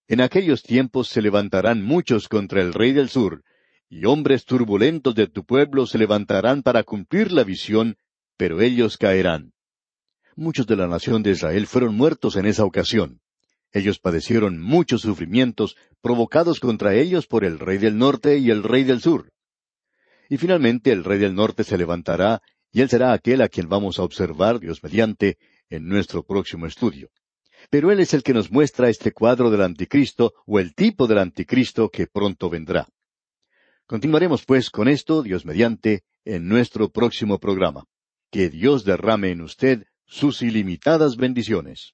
en 0.07 0.21
aquellos 0.21 0.63
tiempos 0.63 1.07
se 1.07 1.21
levantarán 1.21 1.83
muchos 1.83 2.27
contra 2.27 2.61
el 2.61 2.73
rey 2.73 2.91
del 2.91 3.09
sur, 3.09 3.43
y 3.91 4.05
hombres 4.05 4.45
turbulentos 4.45 5.13
de 5.15 5.27
tu 5.27 5.43
pueblo 5.43 5.85
se 5.85 5.97
levantarán 5.97 6.63
para 6.63 6.83
cumplir 6.83 7.33
la 7.33 7.43
visión, 7.43 7.97
pero 8.37 8.61
ellos 8.61 8.97
caerán. 8.97 9.51
Muchos 10.37 10.65
de 10.65 10.77
la 10.77 10.87
nación 10.87 11.23
de 11.23 11.31
Israel 11.31 11.67
fueron 11.67 11.95
muertos 11.95 12.37
en 12.37 12.45
esa 12.45 12.63
ocasión. 12.63 13.19
Ellos 13.73 13.99
padecieron 13.99 14.61
muchos 14.61 15.01
sufrimientos 15.01 15.75
provocados 16.01 16.61
contra 16.61 16.95
ellos 16.95 17.27
por 17.27 17.43
el 17.43 17.59
rey 17.59 17.79
del 17.79 17.97
norte 17.97 18.37
y 18.37 18.49
el 18.49 18.63
rey 18.63 18.85
del 18.85 19.01
sur. 19.01 19.29
Y 20.29 20.37
finalmente 20.37 20.93
el 20.93 21.03
rey 21.03 21.19
del 21.19 21.35
norte 21.35 21.65
se 21.65 21.77
levantará, 21.77 22.41
y 22.71 22.79
él 22.79 22.87
será 22.87 23.11
aquel 23.11 23.41
a 23.41 23.49
quien 23.49 23.67
vamos 23.67 23.99
a 23.99 24.03
observar, 24.03 24.61
Dios 24.61 24.81
mediante, 24.83 25.37
en 25.69 25.89
nuestro 25.89 26.23
próximo 26.23 26.65
estudio 26.65 27.09
pero 27.69 27.91
Él 27.91 27.99
es 27.99 28.15
el 28.15 28.23
que 28.23 28.33
nos 28.33 28.51
muestra 28.51 28.89
este 28.89 29.11
cuadro 29.11 29.51
del 29.51 29.61
anticristo 29.61 30.33
o 30.47 30.59
el 30.59 30.73
tipo 30.73 31.05
del 31.05 31.19
anticristo 31.19 31.89
que 31.89 32.07
pronto 32.07 32.49
vendrá. 32.49 32.87
Continuaremos 33.91 34.45
pues 34.45 34.69
con 34.69 34.87
esto, 34.87 35.21
Dios 35.21 35.45
mediante, 35.45 36.05
en 36.23 36.47
nuestro 36.47 36.93
próximo 36.93 37.39
programa. 37.41 37.87
Que 38.31 38.49
Dios 38.49 38.85
derrame 38.85 39.31
en 39.31 39.41
usted 39.41 39.83
sus 40.05 40.41
ilimitadas 40.41 41.17
bendiciones. 41.17 41.93